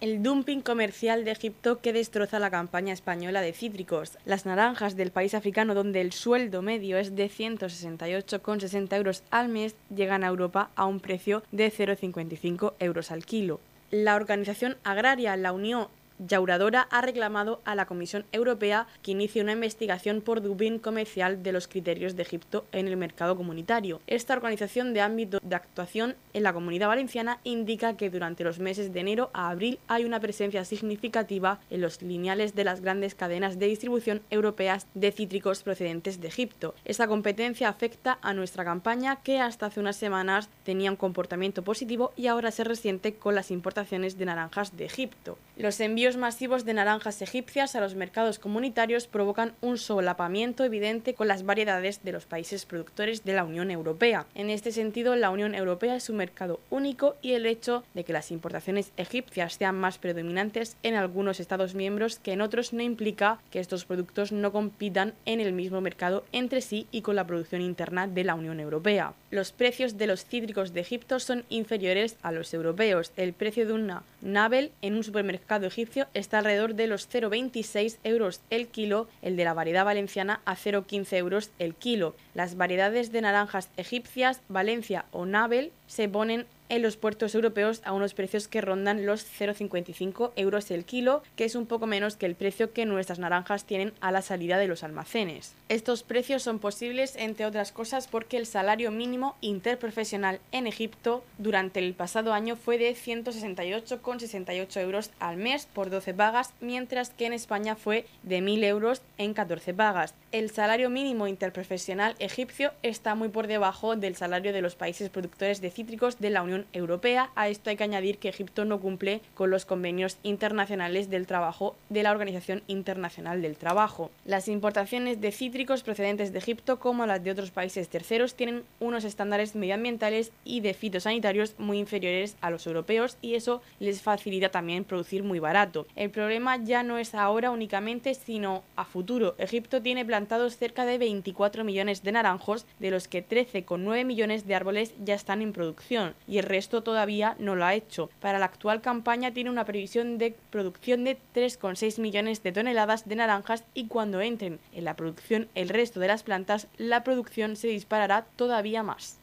El 0.00 0.22
dumping 0.22 0.60
comercial 0.60 1.24
de 1.24 1.30
Egipto 1.30 1.80
que 1.80 1.92
destroza 1.92 2.38
la 2.38 2.50
campaña 2.50 2.92
española 2.92 3.40
de 3.40 3.52
cítricos. 3.52 4.18
Las 4.24 4.46
naranjas 4.46 4.96
del 4.96 5.10
país 5.10 5.34
africano, 5.34 5.74
donde 5.74 6.00
el 6.00 6.12
sueldo 6.12 6.62
medio 6.62 6.98
es 6.98 7.16
de 7.16 7.30
168,60 7.30 8.96
euros 8.96 9.22
al 9.30 9.48
mes, 9.48 9.74
llegan 9.94 10.24
a 10.24 10.28
Europa 10.28 10.70
a 10.76 10.86
un 10.86 11.00
precio 11.00 11.42
de 11.52 11.72
0,55 11.72 12.74
euros 12.78 13.10
al 13.10 13.24
kilo. 13.24 13.60
La 13.90 14.16
organización 14.16 14.76
agraria 14.82 15.36
La 15.36 15.52
Unión 15.52 15.88
Yauradora 16.18 16.86
ha 16.90 17.00
reclamado 17.00 17.60
a 17.64 17.74
la 17.74 17.86
Comisión 17.86 18.24
Europea 18.32 18.86
que 19.02 19.10
inicie 19.10 19.42
una 19.42 19.52
investigación 19.52 20.20
por 20.20 20.42
dumping 20.42 20.78
comercial 20.78 21.42
de 21.42 21.52
los 21.52 21.66
criterios 21.66 22.16
de 22.16 22.22
Egipto 22.22 22.64
en 22.72 22.86
el 22.86 22.96
mercado 22.96 23.36
comunitario. 23.36 24.00
Esta 24.06 24.34
organización 24.34 24.94
de 24.94 25.00
ámbito 25.00 25.40
de 25.42 25.56
actuación 25.56 26.14
en 26.32 26.42
la 26.44 26.52
comunidad 26.52 26.88
valenciana 26.88 27.40
indica 27.44 27.96
que 27.96 28.10
durante 28.10 28.44
los 28.44 28.58
meses 28.58 28.92
de 28.92 29.00
enero 29.00 29.30
a 29.32 29.50
abril 29.50 29.78
hay 29.88 30.04
una 30.04 30.20
presencia 30.20 30.64
significativa 30.64 31.60
en 31.70 31.80
los 31.80 32.00
lineales 32.02 32.54
de 32.54 32.64
las 32.64 32.80
grandes 32.80 33.14
cadenas 33.14 33.58
de 33.58 33.66
distribución 33.66 34.22
europeas 34.30 34.86
de 34.94 35.12
cítricos 35.12 35.62
procedentes 35.62 36.20
de 36.20 36.28
Egipto. 36.28 36.74
Esta 36.84 37.08
competencia 37.08 37.68
afecta 37.68 38.18
a 38.22 38.34
nuestra 38.34 38.64
campaña 38.64 39.16
que 39.16 39.40
hasta 39.40 39.66
hace 39.66 39.80
unas 39.80 39.96
semanas 39.96 40.48
tenía 40.64 40.90
un 40.90 40.96
comportamiento 40.96 41.62
positivo 41.62 42.12
y 42.16 42.28
ahora 42.28 42.50
se 42.50 42.64
resiente 42.64 43.14
con 43.14 43.34
las 43.34 43.50
importaciones 43.50 44.18
de 44.18 44.26
naranjas 44.26 44.76
de 44.76 44.84
Egipto. 44.84 45.38
Los 45.56 45.80
envíos 45.80 46.03
masivos 46.04 46.66
de 46.66 46.74
naranjas 46.74 47.22
egipcias 47.22 47.74
a 47.74 47.80
los 47.80 47.94
mercados 47.94 48.38
comunitarios 48.38 49.06
provocan 49.06 49.54
un 49.62 49.78
solapamiento 49.78 50.62
evidente 50.62 51.14
con 51.14 51.28
las 51.28 51.46
variedades 51.46 52.04
de 52.04 52.12
los 52.12 52.26
países 52.26 52.66
productores 52.66 53.24
de 53.24 53.32
la 53.32 53.44
Unión 53.44 53.70
Europea. 53.70 54.26
En 54.34 54.50
este 54.50 54.70
sentido, 54.70 55.16
la 55.16 55.30
Unión 55.30 55.54
Europea 55.54 55.96
es 55.96 56.10
un 56.10 56.18
mercado 56.18 56.60
único 56.68 57.16
y 57.22 57.32
el 57.32 57.46
hecho 57.46 57.84
de 57.94 58.04
que 58.04 58.12
las 58.12 58.30
importaciones 58.30 58.92
egipcias 58.98 59.54
sean 59.54 59.76
más 59.76 59.96
predominantes 59.96 60.76
en 60.82 60.94
algunos 60.94 61.40
Estados 61.40 61.74
miembros 61.74 62.18
que 62.18 62.32
en 62.32 62.42
otros 62.42 62.74
no 62.74 62.82
implica 62.82 63.38
que 63.50 63.60
estos 63.60 63.86
productos 63.86 64.30
no 64.30 64.52
compitan 64.52 65.14
en 65.24 65.40
el 65.40 65.54
mismo 65.54 65.80
mercado 65.80 66.26
entre 66.32 66.60
sí 66.60 66.86
y 66.90 67.00
con 67.00 67.16
la 67.16 67.26
producción 67.26 67.62
interna 67.62 68.06
de 68.06 68.24
la 68.24 68.34
Unión 68.34 68.60
Europea. 68.60 69.14
Los 69.30 69.52
precios 69.52 69.96
de 69.96 70.06
los 70.06 70.26
cítricos 70.26 70.74
de 70.74 70.82
Egipto 70.82 71.18
son 71.18 71.44
inferiores 71.48 72.16
a 72.20 72.30
los 72.30 72.52
europeos. 72.52 73.10
El 73.16 73.32
precio 73.32 73.66
de 73.66 73.72
una 73.72 74.02
Nabel 74.20 74.70
en 74.82 74.96
un 74.96 75.04
supermercado 75.04 75.66
egipcio 75.66 75.93
está 76.14 76.38
alrededor 76.38 76.74
de 76.74 76.86
los 76.86 77.08
0,26 77.08 77.98
euros 78.04 78.40
el 78.50 78.68
kilo, 78.68 79.08
el 79.22 79.36
de 79.36 79.44
la 79.44 79.54
variedad 79.54 79.84
valenciana 79.84 80.40
a 80.44 80.56
0,15 80.56 81.16
euros 81.16 81.50
el 81.58 81.74
kilo. 81.74 82.14
Las 82.34 82.56
variedades 82.56 83.12
de 83.12 83.20
naranjas 83.20 83.70
egipcias, 83.76 84.40
Valencia 84.48 85.04
o 85.12 85.24
Nabel 85.24 85.72
se 85.86 86.08
ponen 86.08 86.46
en 86.68 86.82
los 86.82 86.96
puertos 86.96 87.34
europeos 87.34 87.82
a 87.84 87.92
unos 87.92 88.14
precios 88.14 88.48
que 88.48 88.60
rondan 88.60 89.06
los 89.06 89.24
0,55 89.24 90.32
euros 90.36 90.70
el 90.70 90.84
kilo, 90.84 91.22
que 91.36 91.44
es 91.44 91.54
un 91.54 91.66
poco 91.66 91.86
menos 91.86 92.16
que 92.16 92.26
el 92.26 92.34
precio 92.34 92.72
que 92.72 92.86
nuestras 92.86 93.18
naranjas 93.18 93.64
tienen 93.64 93.92
a 94.00 94.10
la 94.10 94.22
salida 94.22 94.58
de 94.58 94.66
los 94.66 94.82
almacenes. 94.82 95.54
Estos 95.68 96.02
precios 96.02 96.42
son 96.42 96.58
posibles, 96.58 97.16
entre 97.16 97.46
otras 97.46 97.72
cosas, 97.72 98.08
porque 98.08 98.36
el 98.36 98.46
salario 98.46 98.90
mínimo 98.90 99.36
interprofesional 99.40 100.40
en 100.52 100.66
Egipto 100.66 101.22
durante 101.38 101.80
el 101.80 101.94
pasado 101.94 102.32
año 102.32 102.56
fue 102.56 102.78
de 102.78 102.94
168,68 102.94 104.80
euros 104.80 105.10
al 105.20 105.36
mes 105.36 105.66
por 105.66 105.90
12 105.90 106.14
pagas, 106.14 106.54
mientras 106.60 107.10
que 107.10 107.26
en 107.26 107.34
España 107.34 107.76
fue 107.76 108.06
de 108.22 108.40
1.000 108.40 108.64
euros 108.64 109.02
en 109.18 109.34
14 109.34 109.74
pagas. 109.74 110.14
El 110.32 110.50
salario 110.50 110.90
mínimo 110.90 111.28
interprofesional 111.28 112.16
egipcio 112.24 112.72
está 112.82 113.14
muy 113.14 113.28
por 113.28 113.46
debajo 113.46 113.96
del 113.96 114.16
salario 114.16 114.52
de 114.52 114.62
los 114.62 114.74
países 114.74 115.10
productores 115.10 115.60
de 115.60 115.70
cítricos 115.70 116.18
de 116.18 116.30
la 116.30 116.42
Unión 116.42 116.66
Europea. 116.72 117.30
A 117.34 117.48
esto 117.48 117.70
hay 117.70 117.76
que 117.76 117.84
añadir 117.84 118.18
que 118.18 118.28
Egipto 118.28 118.64
no 118.64 118.80
cumple 118.80 119.20
con 119.34 119.50
los 119.50 119.66
convenios 119.66 120.18
internacionales 120.22 121.10
del 121.10 121.26
trabajo 121.26 121.76
de 121.90 122.02
la 122.02 122.10
Organización 122.10 122.62
Internacional 122.66 123.42
del 123.42 123.56
Trabajo. 123.56 124.10
Las 124.24 124.48
importaciones 124.48 125.20
de 125.20 125.32
cítricos 125.32 125.82
procedentes 125.82 126.32
de 126.32 126.38
Egipto, 126.38 126.78
como 126.78 127.06
las 127.06 127.22
de 127.22 127.30
otros 127.30 127.50
países 127.50 127.88
terceros, 127.88 128.34
tienen 128.34 128.64
unos 128.80 129.04
estándares 129.04 129.54
medioambientales 129.54 130.32
y 130.44 130.60
de 130.60 130.74
fitosanitarios 130.74 131.54
muy 131.58 131.78
inferiores 131.78 132.36
a 132.40 132.50
los 132.50 132.66
europeos 132.66 133.18
y 133.20 133.34
eso 133.34 133.62
les 133.80 134.02
facilita 134.02 134.48
también 134.48 134.84
producir 134.84 135.22
muy 135.22 135.38
barato. 135.38 135.86
El 135.96 136.10
problema 136.10 136.56
ya 136.56 136.82
no 136.82 136.98
es 136.98 137.14
ahora 137.14 137.50
únicamente, 137.50 138.14
sino 138.14 138.62
a 138.76 138.84
futuro. 138.84 139.34
Egipto 139.38 139.82
tiene 139.82 140.04
plantados 140.04 140.56
cerca 140.56 140.86
de 140.86 140.98
24 140.98 141.64
millones 141.64 142.02
de 142.02 142.12
naranjos, 142.14 142.66
de 142.78 142.90
los 142.90 143.08
que 143.08 143.26
13,9 143.26 144.04
millones 144.04 144.46
de 144.46 144.54
árboles 144.54 144.94
ya 145.04 145.14
están 145.14 145.42
en 145.42 145.52
producción 145.52 146.14
y 146.26 146.38
el 146.38 146.44
resto 146.44 146.82
todavía 146.82 147.36
no 147.38 147.54
lo 147.54 147.64
ha 147.64 147.74
hecho. 147.74 148.10
Para 148.20 148.38
la 148.38 148.46
actual 148.46 148.80
campaña 148.80 149.32
tiene 149.32 149.50
una 149.50 149.64
previsión 149.64 150.18
de 150.18 150.34
producción 150.50 151.04
de 151.04 151.18
3,6 151.34 152.00
millones 152.00 152.42
de 152.42 152.52
toneladas 152.52 153.08
de 153.08 153.16
naranjas 153.16 153.64
y 153.74 153.86
cuando 153.86 154.20
entren 154.20 154.58
en 154.72 154.84
la 154.84 154.96
producción 154.96 155.48
el 155.54 155.68
resto 155.68 156.00
de 156.00 156.08
las 156.08 156.22
plantas, 156.22 156.68
la 156.78 157.04
producción 157.04 157.56
se 157.56 157.68
disparará 157.68 158.26
todavía 158.36 158.82
más. 158.82 159.18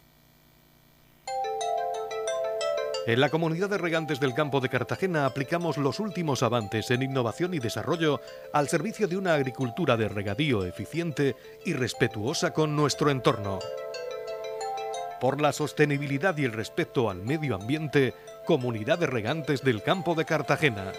En 3.08 3.20
la 3.20 3.30
comunidad 3.30 3.68
de 3.68 3.80
regantes 3.80 4.20
del 4.20 4.36
campo 4.36 4.60
de 4.60 4.70
Cartagena 4.70 5.26
aplicamos 5.26 5.78
los 5.78 6.00
últimos 6.00 6.44
avances 6.44 6.92
en 6.92 7.02
innovación 7.02 7.56
y 7.56 7.60
desarrollo 7.60 8.22
al 8.54 8.70
servicio 8.70 9.08
de 9.08 9.18
una 9.18 9.34
agricultura 9.34 9.98
de 9.98 10.08
regadío 10.08 10.66
eficiente 10.66 11.36
y 11.66 11.74
respetuosa 11.74 12.54
con 12.54 12.76
nuestro 12.76 13.10
entorno. 13.10 13.58
Por 15.20 15.42
la 15.42 15.52
sostenibilidad 15.52 16.38
y 16.38 16.46
el 16.46 16.54
respeto 16.54 17.10
al 17.10 17.24
medio 17.24 17.56
ambiente, 17.56 18.14
Comunidad 18.46 19.00
de 19.00 19.08
Regantes 19.08 19.64
del 19.64 19.82
Campo 19.82 20.14
de 20.14 20.26
Cartagena. 20.26 20.92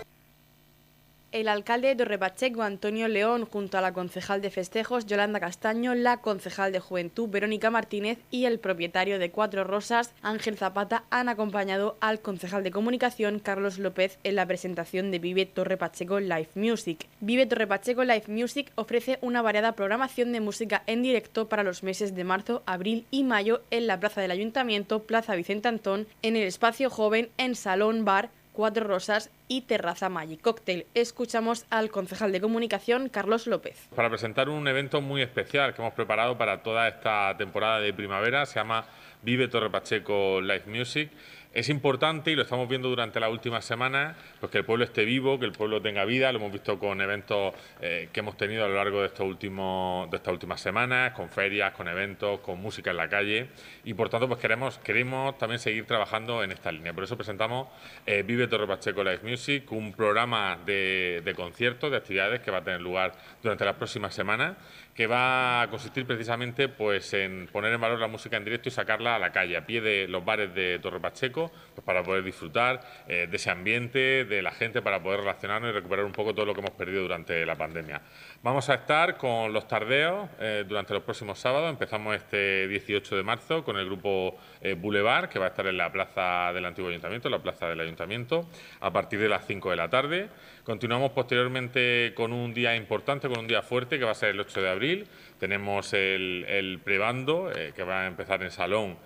El 1.32 1.48
alcalde 1.48 1.88
de 1.88 1.96
Torrepacheco, 1.96 2.62
Antonio 2.62 3.08
León, 3.08 3.46
junto 3.46 3.78
a 3.78 3.80
la 3.80 3.94
concejal 3.94 4.42
de 4.42 4.50
festejos, 4.50 5.06
Yolanda 5.06 5.40
Castaño, 5.40 5.94
la 5.94 6.18
concejal 6.18 6.72
de 6.72 6.78
juventud, 6.78 7.26
Verónica 7.26 7.70
Martínez, 7.70 8.18
y 8.30 8.44
el 8.44 8.58
propietario 8.58 9.18
de 9.18 9.30
Cuatro 9.30 9.64
Rosas, 9.64 10.12
Ángel 10.20 10.58
Zapata, 10.58 11.04
han 11.08 11.30
acompañado 11.30 11.96
al 12.00 12.20
concejal 12.20 12.62
de 12.62 12.70
comunicación, 12.70 13.38
Carlos 13.38 13.78
López, 13.78 14.18
en 14.24 14.36
la 14.36 14.44
presentación 14.44 15.10
de 15.10 15.20
Vive 15.20 15.46
Torre 15.46 15.78
Pacheco 15.78 16.20
Live 16.20 16.50
Music. 16.54 17.08
Vive 17.20 17.46
Torre 17.46 17.66
Pacheco 17.66 18.04
Live 18.04 18.24
Music 18.26 18.70
ofrece 18.74 19.18
una 19.22 19.40
variada 19.40 19.72
programación 19.72 20.32
de 20.32 20.40
música 20.40 20.82
en 20.86 21.02
directo 21.02 21.48
para 21.48 21.62
los 21.62 21.82
meses 21.82 22.14
de 22.14 22.24
marzo, 22.24 22.62
abril 22.66 23.06
y 23.10 23.24
mayo 23.24 23.62
en 23.70 23.86
la 23.86 23.98
Plaza 23.98 24.20
del 24.20 24.32
Ayuntamiento, 24.32 25.04
Plaza 25.04 25.34
Vicente 25.34 25.68
Antón, 25.68 26.06
en 26.20 26.36
el 26.36 26.42
Espacio 26.42 26.90
Joven, 26.90 27.30
en 27.38 27.54
Salón 27.54 28.04
Bar, 28.04 28.28
Cuatro 28.52 28.86
Rosas 28.86 29.30
y 29.48 29.62
Terraza 29.62 30.08
Magic 30.08 30.40
Cocktail. 30.40 30.86
Escuchamos 30.94 31.64
al 31.70 31.90
concejal 31.90 32.32
de 32.32 32.40
comunicación, 32.40 33.08
Carlos 33.08 33.46
López. 33.46 33.88
Para 33.96 34.10
presentar 34.10 34.48
un 34.48 34.68
evento 34.68 35.00
muy 35.00 35.22
especial 35.22 35.74
que 35.74 35.80
hemos 35.80 35.94
preparado 35.94 36.36
para 36.36 36.62
toda 36.62 36.86
esta 36.86 37.34
temporada 37.38 37.80
de 37.80 37.94
primavera, 37.94 38.44
se 38.44 38.56
llama 38.56 38.84
Vive 39.22 39.48
Torre 39.48 39.70
Pacheco 39.70 40.40
Live 40.40 40.64
Music 40.66 41.10
es 41.52 41.68
importante 41.68 42.30
y 42.30 42.34
lo 42.34 42.42
estamos 42.42 42.68
viendo 42.68 42.88
durante 42.88 43.20
las 43.20 43.30
últimas 43.30 43.64
semanas, 43.64 44.16
pues 44.40 44.50
que 44.50 44.58
el 44.58 44.64
pueblo 44.64 44.84
esté 44.84 45.04
vivo, 45.04 45.38
que 45.38 45.44
el 45.44 45.52
pueblo 45.52 45.82
tenga 45.82 46.04
vida. 46.04 46.32
Lo 46.32 46.38
hemos 46.38 46.52
visto 46.52 46.78
con 46.78 47.00
eventos 47.00 47.54
eh, 47.80 48.08
que 48.12 48.20
hemos 48.20 48.36
tenido 48.36 48.64
a 48.64 48.68
lo 48.68 48.74
largo 48.74 49.00
de 49.00 49.08
estos 49.08 49.26
últimos 49.26 50.10
de 50.10 50.16
estas 50.16 50.32
últimas 50.32 50.60
semanas, 50.60 51.12
con 51.12 51.28
ferias, 51.28 51.72
con 51.72 51.88
eventos, 51.88 52.40
con 52.40 52.60
música 52.60 52.90
en 52.90 52.96
la 52.96 53.08
calle 53.08 53.48
y 53.84 53.94
por 53.94 54.08
tanto 54.08 54.28
pues 54.28 54.40
queremos 54.40 55.38
también 55.38 55.58
seguir 55.58 55.84
trabajando 55.86 56.42
en 56.42 56.52
esta 56.52 56.72
línea. 56.72 56.92
Por 56.92 57.04
eso 57.04 57.16
presentamos 57.16 57.68
eh, 58.06 58.22
Vive 58.22 58.46
Torre 58.46 58.66
Pacheco 58.66 59.04
Live 59.04 59.20
Music, 59.22 59.70
un 59.72 59.92
programa 59.92 60.58
de 60.64 61.32
conciertos, 61.36 61.90
de 61.90 61.98
actividades 61.98 62.40
que 62.40 62.50
va 62.50 62.58
a 62.58 62.64
tener 62.64 62.80
lugar 62.80 63.12
durante 63.42 63.64
las 63.64 63.76
próximas 63.76 64.14
semanas 64.14 64.56
que 64.94 65.06
va 65.06 65.62
a 65.62 65.70
consistir 65.70 66.06
precisamente 66.06 66.68
pues 66.68 67.14
en 67.14 67.48
poner 67.50 67.72
en 67.72 67.80
valor 67.80 67.98
la 67.98 68.08
música 68.08 68.36
en 68.36 68.44
directo 68.44 68.68
y 68.68 68.72
sacarla 68.72 69.16
a 69.16 69.18
la 69.18 69.32
calle, 69.32 69.56
a 69.56 69.66
pie 69.66 69.80
de 69.80 70.06
los 70.08 70.24
bares 70.24 70.54
de 70.54 70.78
Torre 70.80 71.00
Pacheco, 71.00 71.50
pues 71.74 71.84
para 71.84 72.02
poder 72.02 72.22
disfrutar 72.22 72.80
eh, 73.08 73.26
de 73.30 73.36
ese 73.36 73.50
ambiente, 73.50 74.24
de 74.24 74.42
la 74.42 74.50
gente, 74.50 74.82
para 74.82 75.02
poder 75.02 75.20
relacionarnos 75.20 75.70
y 75.70 75.72
recuperar 75.72 76.04
un 76.04 76.12
poco 76.12 76.34
todo 76.34 76.46
lo 76.46 76.54
que 76.54 76.60
hemos 76.60 76.72
perdido 76.72 77.02
durante 77.02 77.46
la 77.46 77.56
pandemia. 77.56 78.02
Vamos 78.44 78.68
a 78.70 78.74
estar 78.74 79.18
con 79.18 79.52
los 79.52 79.68
tardeos 79.68 80.28
eh, 80.40 80.64
durante 80.66 80.92
los 80.92 81.04
próximos 81.04 81.38
sábados. 81.38 81.70
Empezamos 81.70 82.16
este 82.16 82.66
18 82.66 83.14
de 83.14 83.22
marzo 83.22 83.62
con 83.62 83.78
el 83.78 83.86
grupo 83.86 84.36
eh, 84.60 84.74
Boulevard, 84.74 85.28
que 85.28 85.38
va 85.38 85.44
a 85.44 85.48
estar 85.50 85.64
en 85.68 85.76
la 85.76 85.92
plaza 85.92 86.52
del 86.52 86.64
antiguo 86.64 86.90
ayuntamiento, 86.90 87.30
la 87.30 87.38
plaza 87.38 87.68
del 87.68 87.78
ayuntamiento, 87.78 88.48
a 88.80 88.92
partir 88.92 89.20
de 89.20 89.28
las 89.28 89.46
5 89.46 89.70
de 89.70 89.76
la 89.76 89.88
tarde. 89.88 90.28
Continuamos 90.64 91.12
posteriormente 91.12 92.14
con 92.16 92.32
un 92.32 92.52
día 92.52 92.74
importante, 92.74 93.28
con 93.28 93.38
un 93.38 93.46
día 93.46 93.62
fuerte, 93.62 94.00
que 94.00 94.04
va 94.04 94.10
a 94.10 94.16
ser 94.16 94.30
el 94.30 94.40
8 94.40 94.60
de 94.60 94.70
abril. 94.70 95.06
Tenemos 95.38 95.92
el, 95.92 96.80
prebando, 96.82 97.48
eh, 97.54 97.72
que 97.76 97.84
va 97.84 98.00
a 98.00 98.06
empezar 98.08 98.42
en 98.42 98.50
Salón 98.50 98.98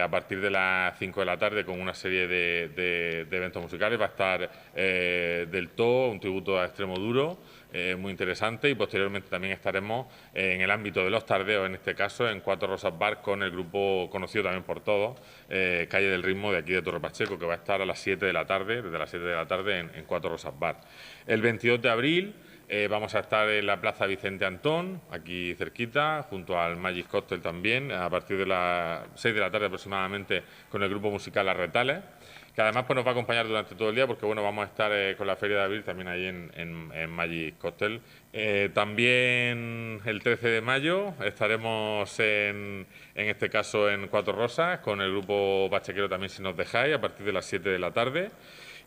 a 0.00 0.08
partir 0.08 0.40
de 0.40 0.48
las 0.48 0.96
5 0.98 1.18
de 1.18 1.26
la 1.26 1.38
tarde 1.38 1.64
con 1.64 1.80
una 1.80 1.92
serie 1.92 2.28
de, 2.28 3.26
eventos 3.28 3.60
musicales. 3.60 3.98
Va 3.98 4.04
a 4.04 4.08
estar 4.08 4.50
Del 4.74 5.70
todo, 5.70 6.08
un 6.10 6.20
tributo 6.20 6.60
a 6.60 6.66
Extremo 6.66 6.96
Duro. 6.96 7.38
Muy 7.98 8.10
interesante 8.10 8.68
y 8.68 8.74
posteriormente 8.74 9.28
también 9.30 9.54
estaremos 9.54 10.06
en 10.34 10.60
el 10.60 10.70
ámbito 10.70 11.02
de 11.02 11.10
los 11.10 11.24
tardeos, 11.24 11.66
en 11.66 11.74
este 11.74 11.94
caso 11.94 12.28
en 12.28 12.40
Cuatro 12.40 12.68
Rosas 12.68 12.98
Bar 12.98 13.22
con 13.22 13.42
el 13.42 13.50
grupo 13.50 14.08
conocido 14.10 14.44
también 14.44 14.62
por 14.64 14.80
todos, 14.80 15.18
Calle 15.48 16.08
del 16.08 16.22
Ritmo 16.22 16.52
de 16.52 16.58
aquí 16.58 16.72
de 16.72 16.82
Torre 16.82 17.00
Pacheco, 17.00 17.38
que 17.38 17.46
va 17.46 17.54
a 17.54 17.56
estar 17.56 17.80
a 17.80 17.86
las 17.86 17.98
7 17.98 18.26
de 18.26 18.32
la 18.32 18.46
tarde, 18.46 18.82
desde 18.82 18.98
las 18.98 19.08
7 19.08 19.24
de 19.24 19.34
la 19.34 19.46
tarde 19.46 19.78
en, 19.80 20.04
Cuatro 20.06 20.30
Rosas 20.30 20.58
Bar. 20.58 20.80
El 21.26 21.40
22 21.40 21.80
de 21.80 21.88
abril 21.88 22.34
eh, 22.68 22.88
vamos 22.88 23.14
a 23.14 23.20
estar 23.20 23.48
en 23.50 23.66
la 23.66 23.80
Plaza 23.80 24.06
Vicente 24.06 24.46
Antón, 24.46 25.02
aquí 25.10 25.54
cerquita, 25.56 26.26
junto 26.30 26.58
al 26.58 26.78
Magic 26.78 27.06
Cocktail 27.06 27.42
también, 27.42 27.92
a 27.92 28.08
partir 28.08 28.38
de 28.38 28.46
las 28.46 29.02
6 29.14 29.34
de 29.34 29.40
la 29.40 29.50
tarde 29.50 29.66
aproximadamente 29.66 30.42
con 30.70 30.82
el 30.82 30.88
grupo 30.88 31.10
musical 31.10 31.48
Arretales, 31.48 32.02
que 32.54 32.60
además 32.60 32.84
pues, 32.86 32.96
nos 32.96 33.06
va 33.06 33.10
a 33.10 33.12
acompañar 33.12 33.46
durante 33.46 33.74
todo 33.74 33.88
el 33.88 33.94
día 33.94 34.06
porque 34.06 34.26
bueno, 34.26 34.42
vamos 34.42 34.64
a 34.64 34.68
estar 34.68 34.90
eh, 34.92 35.14
con 35.16 35.26
la 35.26 35.36
Feria 35.36 35.58
de 35.58 35.62
Abril 35.64 35.84
también 35.84 36.08
ahí 36.08 36.26
en, 36.26 37.10
Magic 37.10 37.58
Cocktail. 37.58 38.00
Eh, 38.32 38.70
también 38.74 40.00
el 40.04 40.20
13 40.22 40.48
de 40.48 40.60
mayo 40.60 41.14
estaremos 41.24 42.18
en, 42.20 42.86
en 43.14 43.28
este 43.28 43.48
caso 43.48 43.90
en 43.90 44.08
Cuatro 44.08 44.34
Rosas 44.34 44.80
con 44.80 45.00
el 45.00 45.10
grupo 45.10 45.68
Bachequero 45.70 46.08
también 46.08 46.30
si 46.30 46.42
nos 46.42 46.56
dejáis 46.56 46.94
a 46.94 47.00
partir 47.00 47.24
de 47.24 47.32
las 47.32 47.46
7 47.46 47.68
de 47.68 47.78
la 47.78 47.92
tarde. 47.92 48.30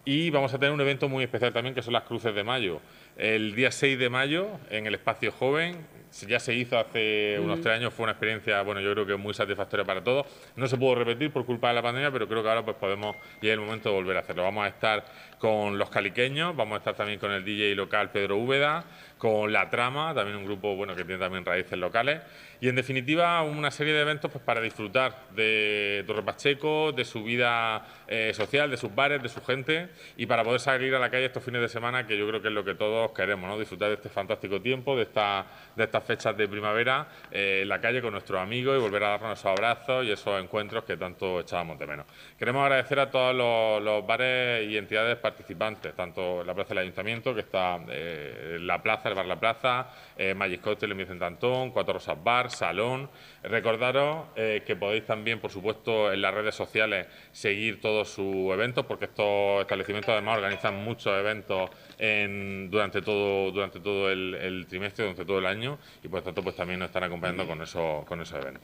Y 0.08 0.30
vamos 0.30 0.54
a 0.54 0.60
tener 0.60 0.72
un 0.72 0.82
evento 0.82 1.10
muy 1.10 1.24
especial 1.24 1.52
también 1.52 1.74
que 1.74 1.82
son 1.82 1.94
las 1.94 2.04
cruces 2.04 2.34
de 2.36 2.44
mayo. 2.44 2.80
El 3.18 3.56
día 3.56 3.72
6 3.72 3.98
de 3.98 4.10
mayo 4.10 4.48
en 4.70 4.88
el 4.88 4.96
Espacio 4.96 5.32
Joven, 5.32 5.86
ya 6.28 6.40
se 6.40 6.54
hizo 6.54 6.78
hace 6.78 7.38
unos 7.40 7.60
tres 7.62 7.76
años, 7.76 7.94
fue 7.94 8.04
una 8.04 8.14
experiencia, 8.14 8.62
bueno, 8.62 8.80
yo 8.80 8.94
creo 8.94 9.06
que 9.06 9.16
muy 9.16 9.34
satisfactoria 9.34 9.86
para 9.86 10.04
todos. 10.04 10.26
No 10.56 10.68
se 10.68 10.78
pudo 10.78 10.96
repetir 10.96 11.32
por 11.32 11.46
culpa 11.46 11.70
de 11.70 11.76
la 11.76 11.82
pandemia, 11.82 12.12
pero 12.12 12.28
creo 12.28 12.42
que 12.42 12.50
ahora 12.50 12.64
pues 12.64 12.78
podemos, 12.78 13.16
ya 13.42 13.52
el 13.52 13.60
momento 13.60 13.90
de 13.90 13.96
volver 13.96 14.18
a 14.18 14.22
hacerlo. 14.22 14.44
Vamos 14.44 14.66
a 14.66 14.70
estar 14.70 15.06
con 15.40 15.78
los 15.78 15.90
caliqueños, 15.90 16.56
vamos 16.56 16.76
a 16.76 16.78
estar 16.78 16.96
también 16.96 17.20
con 17.20 17.32
el 17.32 17.44
DJ 17.44 17.76
local 17.76 18.12
Pedro 18.12 18.38
Úbeda, 18.38 18.86
con 19.18 19.52
La 19.52 19.70
Trama, 19.70 20.14
también 20.14 20.38
un 20.38 20.46
grupo 20.46 20.76
bueno 20.76 20.96
que 20.96 21.04
tiene 21.04 21.20
también 21.20 21.44
raíces 21.44 21.78
locales. 21.78 22.22
Y 22.62 22.70
en 22.70 22.76
definitiva, 22.76 23.42
una 23.44 23.70
serie 23.70 23.94
de 23.94 24.02
eventos 24.02 24.32
pues, 24.32 24.44
para 24.44 24.62
disfrutar 24.62 25.28
de 25.36 26.04
Torre 26.08 26.24
Pacheco, 26.24 26.94
de 26.94 27.04
su 27.04 27.24
vida 27.24 27.86
eh, 28.08 28.32
social, 28.34 28.72
de 28.72 28.78
sus 28.78 28.94
bares, 28.96 29.22
de 29.22 29.30
su 29.30 29.44
gente 29.44 29.90
y 30.16 30.26
para 30.26 30.44
poder 30.44 30.62
salir 30.62 30.96
a 30.96 31.00
la 31.00 31.10
calle 31.10 31.26
estos 31.26 31.44
fines 31.44 31.62
de 31.62 31.68
semana, 31.68 32.08
que 32.08 32.18
yo 32.18 32.28
creo 32.28 32.42
que 32.42 32.48
es 32.48 32.54
lo 32.54 32.64
que 32.64 32.76
todos 32.76 33.05
queremos, 33.12 33.50
¿no? 33.50 33.58
disfrutar 33.58 33.90
de 33.90 33.96
este 33.96 34.10
fantástico 34.10 34.62
tiempo, 34.62 34.96
de, 34.96 35.04
esta, 35.04 35.46
de 35.76 35.84
estas 35.84 36.04
fechas 36.04 36.36
de 36.38 36.48
primavera 36.48 37.08
eh, 37.32 37.60
en 37.64 37.70
la 37.70 37.80
calle 37.82 38.02
con 38.02 38.12
nuestros 38.12 38.40
amigos 38.40 38.78
y 38.78 38.82
volver 38.82 39.04
a 39.04 39.10
darnos 39.10 39.40
esos 39.40 39.52
abrazos 39.52 40.06
y 40.06 40.12
esos 40.12 40.42
encuentros 40.42 40.84
que 40.84 40.98
tanto 40.98 41.40
echábamos 41.40 41.80
de 41.80 41.88
menos. 41.88 42.06
Queremos 42.38 42.64
agradecer 42.64 43.00
a 43.00 43.10
todos 43.10 43.36
los, 43.82 44.06
bares 44.06 44.68
y 44.68 44.78
entidades 44.78 45.18
participantes, 45.18 45.96
tanto 45.96 46.44
la 46.44 46.54
Plaza 46.54 46.70
del 46.70 46.80
Ayuntamiento, 46.80 47.34
que 47.34 47.42
está 47.42 47.80
eh, 47.90 48.58
la 48.62 48.82
plaza, 48.82 49.10
el 49.10 49.16
Bar 49.16 49.26
La 49.26 49.40
Plaza, 49.40 49.88
eh, 50.18 50.34
Magic 50.34 50.62
Cocktail 50.62 50.92
en 50.92 50.98
Vicente 50.98 51.26
Cuatro 51.74 51.94
Rosas 51.94 52.22
Bar, 52.24 52.52
Salón. 52.52 53.10
Recordaros 53.44 54.28
eh, 54.36 54.64
que 54.66 54.76
podéis 54.76 55.06
también, 55.06 55.40
por 55.40 55.52
supuesto, 55.52 56.12
en 56.12 56.22
las 56.22 56.34
redes 56.34 56.56
sociales 56.56 57.08
seguir 57.32 57.80
todos 57.80 58.10
sus 58.10 58.52
eventos, 58.52 58.86
porque 58.86 59.06
estos 59.06 59.62
establecimientos 59.62 60.12
además 60.12 60.38
organizan 60.38 60.76
muchos 60.84 61.18
eventos 61.18 61.70
durante 61.98 62.95
todo, 63.02 63.52
durante 63.52 63.80
todo 63.80 64.12
el, 64.12 64.66
trimestre, 64.68 65.06
durante 65.06 65.26
todo 65.26 65.40
el 65.40 65.46
año, 65.46 65.78
y 66.04 66.08
por 66.08 66.22
tanto 66.22 66.44
pues 66.44 66.56
también 66.56 66.80
nos 66.80 66.88
están 66.88 67.04
acompañando 67.04 67.48
con, 67.48 67.62
eso, 67.62 68.04
con 68.08 68.22
esos 68.22 68.40
eventos. 68.40 68.64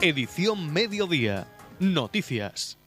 Edición 0.00 0.72
Mediodía. 0.72 1.46
Noticias. 1.78 2.81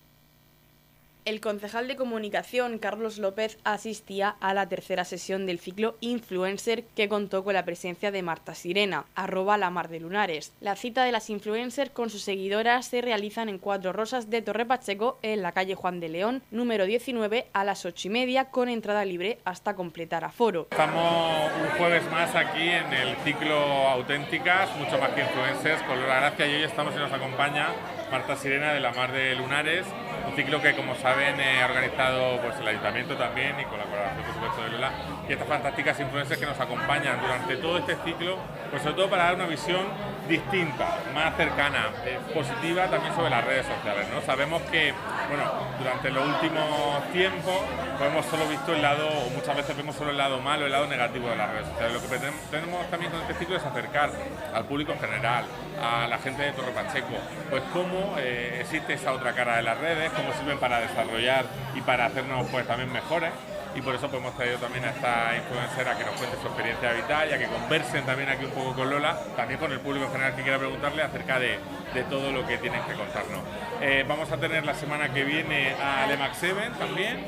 El 1.26 1.42
concejal 1.42 1.88
de 1.88 1.96
comunicación 1.96 2.78
Carlos 2.78 3.18
López 3.18 3.58
asistía 3.64 4.36
a 4.42 4.54
la 4.54 4.70
tercera 4.70 5.06
sesión 5.06 5.48
del 5.48 5.58
ciclo 5.58 5.98
Influencer 6.00 6.84
que 6.96 7.10
contó 7.10 7.44
con 7.44 7.56
la 7.56 7.66
presencia 7.66 8.12
de 8.12 8.22
Marta 8.22 8.54
Sirena, 8.54 9.06
arroba 9.16 9.58
la 9.58 9.72
mar 9.72 9.90
de 9.90 10.00
lunares. 10.00 10.54
La 10.62 10.76
cita 10.76 11.04
de 11.04 11.12
las 11.12 11.32
influencers 11.32 11.90
con 11.90 12.12
sus 12.12 12.22
seguidoras 12.22 12.86
se 12.86 13.02
realizan 13.02 13.50
en 13.50 13.58
Cuatro 13.58 13.92
Rosas 13.92 14.30
de 14.30 14.44
Torre 14.44 14.68
Pacheco 14.68 15.18
en 15.24 15.42
la 15.42 15.52
calle 15.52 15.74
Juan 15.74 16.00
de 16.00 16.10
León, 16.10 16.44
número 16.52 16.86
19 16.86 17.48
a 17.54 17.64
las 17.64 17.86
8 17.88 18.08
y 18.08 18.12
media 18.12 18.52
con 18.52 18.70
entrada 18.70 19.04
libre 19.04 19.40
hasta 19.46 19.76
completar 19.76 20.26
aforo. 20.26 20.68
Estamos 20.70 21.52
un 21.60 21.78
jueves 21.80 22.04
más 22.12 22.36
aquí 22.36 22.70
en 22.70 22.94
el 22.94 23.16
ciclo 23.24 23.56
Auténticas, 23.56 24.70
mucho 24.78 25.00
más 25.00 25.10
que 25.10 25.22
influencers, 25.22 25.82
con 25.88 26.00
la 26.00 26.18
gracia 26.18 26.46
y 26.46 26.54
hoy 26.54 26.64
estamos 26.66 26.94
y 26.94 27.00
nos 27.00 27.12
acompaña 27.12 27.70
Marta 28.12 28.36
Sirena 28.36 28.74
de 28.74 28.80
la 28.80 28.92
Mar 28.92 29.12
de 29.12 29.34
Lunares, 29.34 29.88
un 30.28 30.36
ciclo 30.36 30.62
que 30.62 30.76
como 30.76 30.96
saben 30.96 31.40
ha 31.40 31.66
organizado 31.66 32.42
pues, 32.42 32.60
el 32.60 32.68
ayuntamiento 32.68 33.16
también 33.16 33.60
y 33.60 33.66
con 33.66 33.78
la 33.78 33.86
colaboración 33.86 34.26
por 34.26 34.34
supuesto 34.34 34.64
de 34.64 34.70
Lola 34.70 34.92
y 35.28 35.34
estas 35.34 35.48
fantásticas 35.48 36.00
influencias 36.00 36.40
que 36.40 36.46
nos 36.46 36.60
acompañan 36.60 37.20
durante 37.22 37.58
todo 37.58 37.78
este 37.78 37.96
ciclo, 38.04 38.38
pues 38.70 38.82
sobre 38.82 38.96
todo 38.96 39.10
para 39.10 39.26
dar 39.26 39.36
una 39.36 39.48
visión 39.48 39.86
distinta, 40.28 41.00
más 41.14 41.36
cercana, 41.36 41.92
eh, 42.06 42.20
positiva 42.34 42.88
también 42.88 43.14
sobre 43.14 43.30
las 43.30 43.44
redes 43.44 43.66
sociales. 43.66 44.08
¿no? 44.14 44.22
Sabemos 44.22 44.62
que 44.64 44.94
bueno, 45.28 45.52
durante 45.80 46.12
los 46.12 46.26
últimos 46.28 47.12
tiempos 47.12 47.62
hemos 48.06 48.26
solo 48.26 48.48
visto 48.48 48.74
el 48.74 48.82
lado, 48.82 49.08
o 49.08 49.30
muchas 49.32 49.56
veces 49.56 49.76
vemos 49.76 49.96
solo 49.96 50.12
el 50.12 50.18
lado 50.18 50.40
malo, 50.40 50.66
el 50.66 50.72
lado 50.72 50.88
negativo 50.88 51.30
de 51.30 51.36
las 51.36 51.50
redes 51.52 51.68
sociales. 51.68 51.94
Lo 51.94 52.02
que 52.02 52.18
tenemos 52.52 52.90
también 52.90 53.12
con 53.12 53.22
este 53.22 53.34
ciclo 53.36 53.58
es 53.58 53.64
acercar 53.64 54.12
al 54.54 54.66
público 54.66 54.92
en 54.92 55.00
general, 55.00 55.46
a 55.82 56.08
la 56.08 56.18
gente 56.20 56.44
de 56.44 56.52
Torre 56.52 56.72
Pacheco, 56.72 57.16
pues 57.50 57.64
cómo 57.74 58.16
eh, 58.18 58.60
existe 58.62 58.94
esa 58.94 59.14
otra 59.14 59.34
cara 59.34 59.58
de 59.58 59.64
las 59.64 59.78
redes, 59.78 60.12
cómo 60.12 60.34
sirven 60.34 60.60
para 60.60 60.80
desarrollar 60.80 61.46
y 61.76 61.82
para 61.82 62.06
hacernos 62.06 62.48
pues 62.52 62.68
también 62.68 62.92
mejores 62.92 63.32
y 63.76 63.82
por 63.82 63.94
eso 63.94 64.08
pues, 64.08 64.22
hemos 64.22 64.36
traído 64.36 64.58
también 64.58 64.86
a 64.86 64.90
esta 64.90 65.36
influencer 65.36 65.88
a 65.88 65.98
que 65.98 66.06
nos 66.06 66.16
cuente 66.16 66.38
su 66.42 66.48
experiencia 66.48 66.94
vital 66.94 67.30
y 67.30 67.34
a 67.34 67.38
que 67.38 67.46
conversen 67.46 68.06
también 68.06 68.30
aquí 68.30 68.46
un 68.46 68.52
poco 68.52 68.74
con 68.74 68.90
Lola, 68.90 69.20
también 69.36 69.60
con 69.60 69.72
el 69.72 69.80
público 69.82 70.06
en 70.06 70.12
general 70.14 70.36
que 70.36 70.44
quiera 70.44 70.58
preguntarle 70.58 71.04
acerca 71.04 71.40
de, 71.40 71.60
de 71.94 72.04
todo 72.04 72.32
lo 72.32 72.48
que 72.48 72.58
tienen 72.58 72.82
que 72.84 72.94
contarnos. 72.94 73.42
Eh, 73.82 74.06
vamos 74.08 74.32
a 74.32 74.38
tener 74.38 74.66
la 74.66 74.74
semana 74.74 75.14
que 75.14 75.24
viene 75.26 75.76
a 75.76 76.08
Lemax 76.08 76.38
7 76.40 76.72
también 76.80 77.26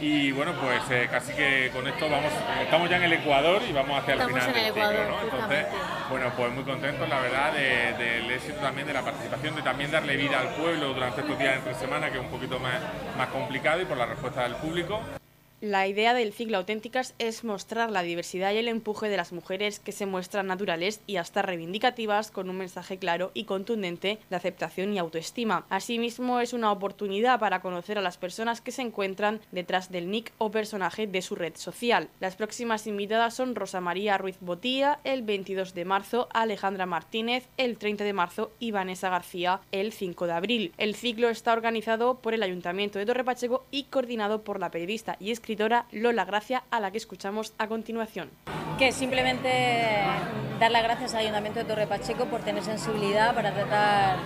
y 0.00 0.30
bueno 0.30 0.52
pues 0.52 0.82
eh, 0.90 1.08
casi 1.10 1.32
que 1.32 1.70
con 1.72 1.86
esto 1.88 2.08
vamos 2.08 2.32
estamos 2.62 2.88
ya 2.88 2.98
en 2.98 3.02
el 3.02 3.12
Ecuador 3.14 3.60
y 3.68 3.72
vamos 3.72 4.00
hacia 4.00 4.14
el 4.14 4.20
final 4.20 4.52
del 4.52 4.64
ciclo, 4.66 4.92
¿no? 5.08 5.22
Entonces, 5.22 5.66
bueno 6.08 6.32
pues 6.36 6.52
muy 6.52 6.62
contentos 6.62 7.08
la 7.08 7.20
verdad 7.20 7.52
del 7.52 8.30
éxito 8.30 8.60
también 8.60 8.86
de 8.86 8.92
la 8.92 9.02
participación, 9.02 9.56
de 9.56 9.62
también 9.62 9.90
darle 9.90 10.16
vida 10.16 10.38
al 10.38 10.54
pueblo 10.54 10.94
durante 10.94 11.22
estos 11.22 11.36
días 11.38 11.56
entre 11.56 11.74
semana 11.74 12.10
que 12.10 12.18
es 12.18 12.24
un 12.24 12.30
poquito 12.30 12.60
más, 12.60 12.76
más 13.16 13.28
complicado 13.28 13.82
y 13.82 13.84
por 13.84 13.96
la 13.96 14.06
respuesta 14.06 14.44
del 14.44 14.54
público. 14.54 15.00
La 15.60 15.88
idea 15.88 16.14
del 16.14 16.32
ciclo 16.32 16.58
Auténticas 16.58 17.16
es 17.18 17.42
mostrar 17.42 17.90
la 17.90 18.02
diversidad 18.02 18.52
y 18.52 18.58
el 18.58 18.68
empuje 18.68 19.08
de 19.08 19.16
las 19.16 19.32
mujeres 19.32 19.80
que 19.80 19.90
se 19.90 20.06
muestran 20.06 20.46
naturales 20.46 21.00
y 21.08 21.16
hasta 21.16 21.42
reivindicativas 21.42 22.30
con 22.30 22.48
un 22.48 22.58
mensaje 22.58 22.98
claro 22.98 23.32
y 23.34 23.42
contundente 23.42 24.20
de 24.30 24.36
aceptación 24.36 24.94
y 24.94 25.00
autoestima. 25.00 25.66
Asimismo, 25.68 26.38
es 26.38 26.52
una 26.52 26.70
oportunidad 26.70 27.40
para 27.40 27.60
conocer 27.60 27.98
a 27.98 28.02
las 28.02 28.18
personas 28.18 28.60
que 28.60 28.70
se 28.70 28.82
encuentran 28.82 29.40
detrás 29.50 29.90
del 29.90 30.12
nick 30.12 30.32
o 30.38 30.52
personaje 30.52 31.08
de 31.08 31.22
su 31.22 31.34
red 31.34 31.56
social. 31.56 32.08
Las 32.20 32.36
próximas 32.36 32.86
invitadas 32.86 33.34
son 33.34 33.56
Rosa 33.56 33.80
María 33.80 34.16
Ruiz 34.16 34.36
Botía 34.40 35.00
el 35.02 35.22
22 35.22 35.74
de 35.74 35.84
marzo, 35.84 36.28
Alejandra 36.32 36.86
Martínez 36.86 37.48
el 37.56 37.78
30 37.78 38.04
de 38.04 38.12
marzo 38.12 38.52
y 38.60 38.70
Vanessa 38.70 39.10
García 39.10 39.60
el 39.72 39.90
5 39.90 40.28
de 40.28 40.32
abril. 40.34 40.72
El 40.78 40.94
ciclo 40.94 41.28
está 41.28 41.52
organizado 41.52 42.20
por 42.20 42.32
el 42.32 42.44
Ayuntamiento 42.44 43.00
de 43.00 43.06
Torre 43.06 43.24
Pacheco 43.24 43.64
y 43.72 43.84
coordinado 43.84 44.44
por 44.44 44.60
la 44.60 44.70
periodista 44.70 45.16
y 45.18 45.32
escritora 45.32 45.47
escritora 45.48 45.86
Lola 45.92 46.26
Gracia, 46.26 46.64
a 46.70 46.78
la 46.78 46.90
que 46.90 46.98
escuchamos 46.98 47.54
a 47.56 47.68
continuación. 47.68 48.28
Que 48.78 48.92
simplemente 48.92 49.96
dar 50.60 50.70
las 50.70 50.82
gracias 50.82 51.14
al 51.14 51.20
Ayuntamiento 51.20 51.60
de 51.60 51.64
Torre 51.64 51.86
Pacheco 51.86 52.26
por 52.26 52.42
tener 52.42 52.62
sensibilidad 52.62 53.34
para 53.34 53.54
tratar 53.54 54.18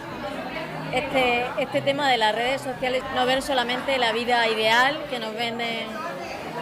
este, 0.93 1.45
este 1.61 1.81
tema 1.81 2.11
de 2.11 2.19
las 2.19 2.35
redes 2.35 2.63
sociales, 2.63 3.05
no 3.15 3.25
ver 3.25 3.41
solamente 3.41 3.99
la 3.99 4.11
vida 4.11 4.49
ideal 4.49 4.99
que 5.11 5.21
nos 5.21 5.33
vende 5.37 5.87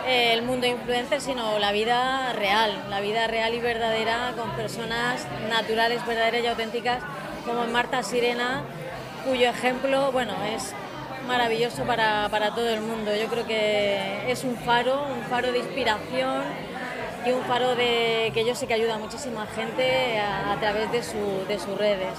eh, 0.06 0.34
el 0.34 0.42
mundo 0.42 0.66
influencer, 0.66 1.22
sino 1.22 1.58
la 1.58 1.72
vida 1.72 2.34
real, 2.34 2.84
la 2.90 3.00
vida 3.00 3.28
real 3.28 3.54
y 3.54 3.60
verdadera 3.60 4.34
con 4.36 4.50
personas 4.56 5.26
naturales, 5.48 6.04
verdaderas 6.06 6.44
y 6.44 6.46
auténticas, 6.48 7.02
como 7.46 7.66
Marta 7.68 8.02
Sirena, 8.02 8.62
cuyo 9.26 9.48
ejemplo, 9.48 10.12
bueno, 10.12 10.34
es 10.54 10.74
maravilloso 11.30 11.84
para, 11.84 12.28
todo 12.56 12.68
el 12.68 12.80
mundo. 12.80 13.14
Yo 13.14 13.28
creo 13.28 13.46
que 13.46 14.28
es 14.28 14.42
un 14.42 14.56
faro, 14.56 15.06
un 15.06 15.22
faro 15.30 15.52
de 15.52 15.58
inspiración 15.58 16.42
y 17.24 17.30
un 17.30 17.42
faro 17.44 17.76
de, 17.76 18.32
que 18.34 18.44
yo 18.44 18.56
sé 18.56 18.66
que 18.66 18.74
ayuda 18.74 18.96
a 18.96 18.98
muchísima 18.98 19.46
gente 19.46 20.18
a, 20.18 20.56
través 20.58 20.90
de, 20.90 21.02
sus 21.04 21.78
redes. 21.78 22.14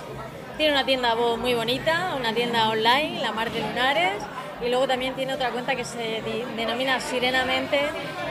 Tiene 0.56 0.72
una 0.72 0.86
tienda 0.86 1.14
muy 1.16 1.54
bonita, 1.54 2.16
una 2.18 2.34
tienda 2.34 2.70
online, 2.70 3.20
la 3.20 3.34
Mar 3.34 3.52
de 3.52 3.60
Lunares, 3.60 4.24
y 4.66 4.70
luego 4.70 4.88
también 4.88 5.14
tiene 5.16 5.34
otra 5.34 5.50
cuenta 5.50 5.76
que 5.76 5.84
se 5.84 6.22
denomina 6.56 7.02
Sirenamente, 7.02 7.82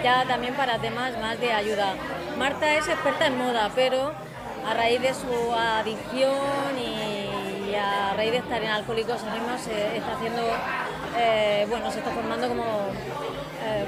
ya 0.03 0.25
también 0.25 0.55
para 0.55 0.79
temas 0.79 1.19
más 1.19 1.39
de 1.41 1.53
ayuda. 1.53 1.95
Marta 2.39 2.75
es 2.75 2.89
experta 2.89 3.27
en 3.27 3.37
moda, 3.37 3.71
pero 3.75 4.13
a 4.67 4.73
raíz 4.73 5.03
de 5.03 5.13
su 5.13 5.55
adicción 5.55 6.79
y 6.79 6.90
y 7.71 7.75
a 7.75 8.15
raíz 8.15 8.33
de 8.33 8.39
estar 8.39 8.63
en 8.63 8.71
Alcohólicos 8.71 9.23
Anónimos 9.23 9.61
se 9.61 9.97
está 9.97 10.13
haciendo, 10.17 10.43
eh, 11.17 11.67
bueno, 11.69 11.91
se 11.91 11.99
está 11.99 12.11
formando 12.11 12.49
como 12.49 12.65
eh, 13.65 13.85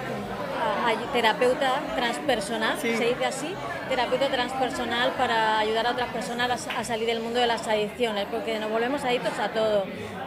terapeuta 1.13 1.81
transpersonal, 1.95 2.79
se 2.79 2.89
dice 2.89 3.25
así, 3.25 3.55
terapeuta 3.89 4.29
transpersonal 4.29 5.13
para 5.13 5.59
ayudar 5.59 5.87
a 5.87 5.91
otras 5.93 6.11
personas 6.11 6.69
a, 6.69 6.85
salir 6.85 7.07
del 7.07 7.21
mundo 7.21 7.41
de 7.41 7.47
las 7.47 7.67
adicciones, 7.67 8.27
porque 8.31 8.59
nos 8.59 8.71
volvemos 8.71 9.03
adictos 9.05 9.39
a 9.39 9.49
todo, 9.49 9.85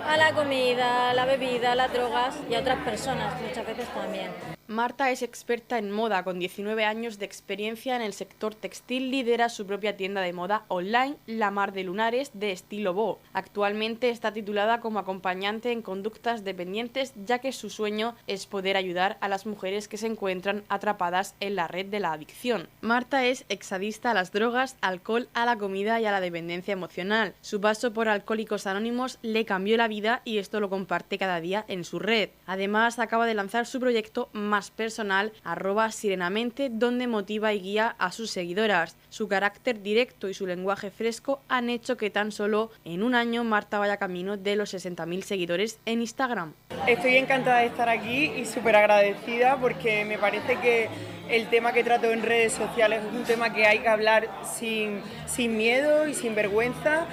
a 0.07 0.17
la 0.17 0.33
comida, 0.33 1.11
a 1.11 1.13
la 1.13 1.25
bebida, 1.25 1.71
a 1.71 1.75
las 1.75 1.91
drogas 1.93 2.35
y 2.49 2.55
a 2.55 2.59
otras 2.59 2.79
personas 2.79 3.33
muchas 3.41 3.65
veces 3.65 3.87
también. 3.89 4.54
Marta 4.67 5.11
es 5.11 5.21
experta 5.21 5.77
en 5.77 5.91
moda, 5.91 6.23
con 6.23 6.39
19 6.39 6.85
años 6.85 7.19
de 7.19 7.25
experiencia 7.25 7.95
en 7.95 8.01
el 8.01 8.13
sector 8.13 8.55
textil, 8.55 9.11
lidera 9.11 9.47
su 9.49 9.67
propia 9.67 9.95
tienda 9.95 10.21
de 10.21 10.33
moda 10.33 10.65
online, 10.69 11.17
La 11.27 11.51
Mar 11.51 11.71
de 11.71 11.83
Lunares, 11.83 12.31
de 12.33 12.51
estilo 12.51 12.95
Bo. 12.95 13.19
Actualmente 13.33 14.09
está 14.09 14.33
titulada 14.33 14.79
como 14.79 14.97
acompañante 14.97 15.71
en 15.71 15.83
conductas 15.83 16.43
dependientes, 16.43 17.13
ya 17.27 17.37
que 17.37 17.51
su 17.51 17.69
sueño 17.69 18.15
es 18.25 18.47
poder 18.47 18.75
ayudar 18.75 19.17
a 19.21 19.27
las 19.27 19.45
mujeres 19.45 19.87
que 19.87 19.97
se 19.97 20.07
encuentran 20.07 20.63
atrapadas 20.67 21.35
en 21.41 21.55
la 21.55 21.67
red 21.67 21.85
de 21.85 21.99
la 21.99 22.13
adicción. 22.13 22.67
Marta 22.81 23.23
es 23.23 23.45
exadista 23.49 24.09
a 24.09 24.13
las 24.15 24.31
drogas, 24.31 24.77
alcohol, 24.81 25.29
a 25.35 25.45
la 25.45 25.59
comida 25.59 26.01
y 26.01 26.05
a 26.05 26.11
la 26.11 26.21
dependencia 26.21 26.71
emocional. 26.71 27.35
Su 27.41 27.61
paso 27.61 27.93
por 27.93 28.09
Alcohólicos 28.09 28.65
Anónimos 28.65 29.19
le 29.21 29.45
cambió 29.45 29.77
la 29.77 29.87
vida 29.87 30.23
y 30.25 30.39
esto 30.39 30.59
lo 30.59 30.71
comparte 30.71 31.19
cada 31.19 31.39
día 31.39 31.65
en 31.67 31.83
su 31.83 31.99
red. 31.99 32.31
Además, 32.47 32.97
acaba 32.97 33.27
de 33.27 33.35
lanzar 33.35 33.67
su 33.67 33.79
proyecto 33.79 34.29
más 34.55 34.71
personal, 34.71 35.33
arroba 35.43 35.91
sirenamente, 35.91 36.69
donde 36.71 37.07
motiva 37.07 37.51
y 37.51 37.59
guía 37.59 37.93
a 37.99 38.13
sus 38.13 38.31
seguidoras. 38.31 38.95
Su 39.09 39.27
carácter 39.27 39.81
directo 39.81 40.29
y 40.29 40.33
su 40.33 40.47
lenguaje 40.47 40.91
fresco 40.91 41.41
han 41.49 41.69
hecho 41.69 41.97
que 41.97 42.09
tan 42.09 42.31
solo 42.31 42.71
en 42.85 43.03
un 43.03 43.15
año 43.15 43.43
Marta 43.43 43.79
vaya 43.79 43.97
camino 43.97 44.37
de 44.37 44.55
los 44.55 44.73
60.000 44.73 45.23
seguidores 45.23 45.79
en 45.85 45.99
Instagram. 45.99 46.53
Estoy 46.87 47.17
encantada 47.17 47.59
de 47.59 47.65
estar 47.65 47.89
aquí 47.89 48.31
y 48.31 48.45
súper 48.45 48.77
agradecida 48.77 49.57
porque 49.57 50.05
me 50.05 50.17
parece 50.17 50.57
que 50.61 50.87
el 51.27 51.49
tema 51.49 51.73
que 51.73 51.83
trato 51.83 52.09
en 52.13 52.23
redes 52.23 52.53
sociales 52.53 53.01
es 53.03 53.13
un 53.13 53.25
tema 53.25 53.53
que 53.53 53.65
hay 53.65 53.79
que 53.79 53.89
hablar 53.89 54.29
sin, 54.57 55.01
sin 55.25 55.57
miedo 55.57 56.07
y 56.07 56.13
sin 56.13 56.33
vergüenza 56.33 57.07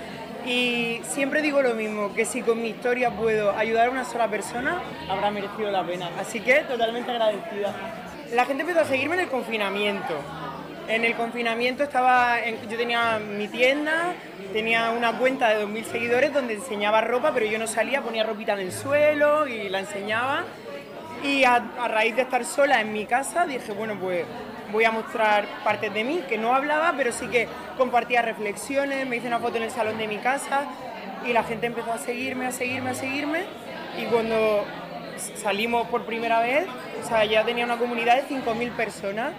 y 0.47 1.01
siempre 1.05 1.43
digo 1.43 1.63
lo 1.63 1.75
mismo, 1.75 2.13
que 2.15 2.25
si 2.25 2.43
con 2.43 2.61
mi 2.61 2.69
historia 2.69 3.11
puedo 3.11 3.53
ayudar 3.53 3.89
a 3.89 3.91
una 3.91 4.05
sola 4.05 4.29
persona, 4.29 4.83
habrá 5.09 5.31
merecido 5.31 5.71
la 5.71 5.85
pena. 5.85 6.11
Así 6.19 6.41
que 6.41 6.61
totalmente 6.61 7.11
agradecida. 7.11 7.75
La 8.33 8.45
gente 8.45 8.63
empezó 8.63 8.81
a 8.81 8.85
seguirme 8.85 9.15
en 9.15 9.21
el 9.23 9.29
confinamiento. 9.29 10.15
En 10.89 11.05
el 11.05 11.15
confinamiento 11.15 11.85
estaba, 11.85 12.39
yo 12.69 12.77
tenía 12.77 13.19
mi 13.19 13.47
tienda, 13.47 14.15
tenía 14.53 14.91
una 14.91 15.17
cuenta 15.17 15.51
de 15.51 15.65
2.000 15.65 15.85
seguidores 15.85 16.35
donde 16.35 16.55
enseñaba 16.55 17.01
ropa, 17.01 17.31
pero 17.33 17.47
yo 17.47 17.59
no 17.59 17.67
salía, 17.67 18.03
ponía 18.03 18.25
ropita 18.25 18.55
en 18.55 18.61
el 18.61 18.73
suelo 18.73 19.47
y 19.47 19.69
la 19.69 19.81
enseñaba. 19.81 20.45
Y 21.23 21.45
a 21.45 21.61
raíz 21.87 22.17
de 22.17 22.23
estar 22.23 22.45
sola 22.45 22.81
en 22.81 22.93
mi 22.93 23.07
casa 23.07 23.47
dije, 23.47 23.71
bueno, 23.73 23.97
pues 24.01 24.25
voy 24.73 24.85
a 24.85 24.91
mostrar 24.91 25.47
partes 25.63 25.93
de 25.93 26.03
mí, 26.03 26.23
que 26.29 26.39
no 26.39 26.55
hablaba, 26.55 26.95
pero 26.97 27.13
sí 27.13 27.27
que 27.29 27.47
compartía 27.77 28.23
reflexiones, 28.23 29.07
me 29.07 29.17
hice 29.17 29.29
una 29.29 29.39
foto 29.39 29.59
en 29.59 29.65
el 29.65 29.71
salón 29.71 29.99
de 29.99 30.09
mi 30.09 30.17
casa 30.17 30.63
y 31.27 31.33
la 31.33 31.45
gente 31.45 31.67
empezó 31.67 31.93
a 31.93 31.99
seguirme, 31.99 32.47
a 32.47 32.53
seguirme, 32.53 32.91
a 32.91 32.95
seguirme. 32.95 33.43
Y 34.01 34.07
cuando 34.07 34.65
salimos 35.37 35.87
por 35.89 36.05
primera 36.05 36.41
vez, 36.41 36.67
o 37.03 37.07
sea, 37.07 37.25
ya 37.25 37.45
tenía 37.45 37.65
una 37.65 37.77
comunidad 37.77 38.17
de 38.17 38.35
5.000 38.35 38.71
personas 38.73 39.33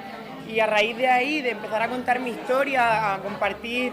y 0.47 0.59
a 0.59 0.67
raíz 0.67 0.95
de 0.97 1.07
ahí, 1.07 1.41
de 1.41 1.51
empezar 1.51 1.81
a 1.81 1.87
contar 1.87 2.19
mi 2.19 2.29
historia, 2.29 3.15
a 3.15 3.17
compartir 3.19 3.91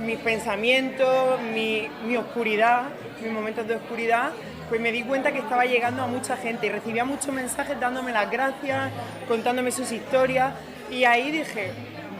mis 0.00 0.18
pensamientos, 0.18 1.40
mi, 1.54 1.88
mi 2.06 2.16
oscuridad, 2.16 2.84
mis 3.22 3.32
momentos 3.32 3.68
de 3.68 3.76
oscuridad, 3.76 4.30
pues 4.72 4.80
me 4.80 4.90
di 4.90 5.02
cuenta 5.02 5.32
que 5.32 5.40
estaba 5.40 5.66
llegando 5.66 6.02
a 6.02 6.06
mucha 6.06 6.34
gente 6.34 6.66
y 6.66 6.70
recibía 6.70 7.04
muchos 7.04 7.28
mensajes 7.30 7.78
dándome 7.78 8.10
las 8.10 8.30
gracias, 8.30 8.90
contándome 9.28 9.70
sus 9.70 9.92
historias 9.92 10.54
y 10.90 11.04
ahí 11.04 11.30
dije, 11.30 11.72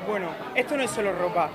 bueno, 0.06 0.28
esto 0.54 0.76
no 0.76 0.82
es 0.82 0.90
solo 0.90 1.14
ropa, 1.14 1.48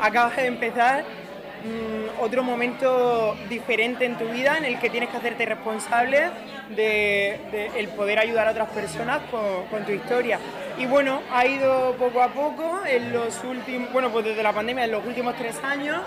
acabas 0.00 0.36
de 0.36 0.46
empezar 0.46 1.02
mm, 1.02 2.22
otro 2.22 2.44
momento 2.44 3.36
diferente 3.48 4.04
en 4.04 4.16
tu 4.16 4.26
vida 4.26 4.56
en 4.56 4.66
el 4.66 4.78
que 4.78 4.88
tienes 4.88 5.10
que 5.10 5.16
hacerte 5.16 5.46
responsable 5.46 6.30
de, 6.76 7.70
el 7.74 7.88
poder 7.88 8.20
ayudar 8.20 8.46
a 8.46 8.52
otras 8.52 8.68
personas 8.68 9.22
con, 9.32 9.84
tu 9.84 9.90
historia. 9.90 10.38
Y 10.78 10.86
bueno, 10.86 11.22
ha 11.32 11.44
ido 11.44 11.96
poco 11.98 12.22
a 12.22 12.28
poco 12.28 12.82
en 12.86 13.12
los 13.12 13.42
últimos, 13.42 13.92
bueno, 13.92 14.12
pues 14.12 14.26
desde 14.26 14.44
la 14.44 14.52
pandemia, 14.52 14.84
en 14.84 14.92
los 14.92 15.04
últimos 15.04 15.34
tres 15.34 15.56
años. 15.64 16.02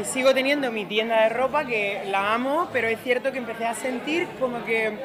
Y 0.00 0.04
sigo 0.04 0.32
teniendo 0.32 0.72
mi 0.72 0.86
tienda 0.86 1.22
de 1.22 1.28
ropa 1.28 1.66
que 1.66 2.02
la 2.06 2.34
amo, 2.34 2.68
pero 2.72 2.88
es 2.88 2.98
cierto 3.02 3.30
que 3.30 3.38
empecé 3.38 3.66
a 3.66 3.74
sentir 3.74 4.26
como 4.40 4.64
que 4.64 4.96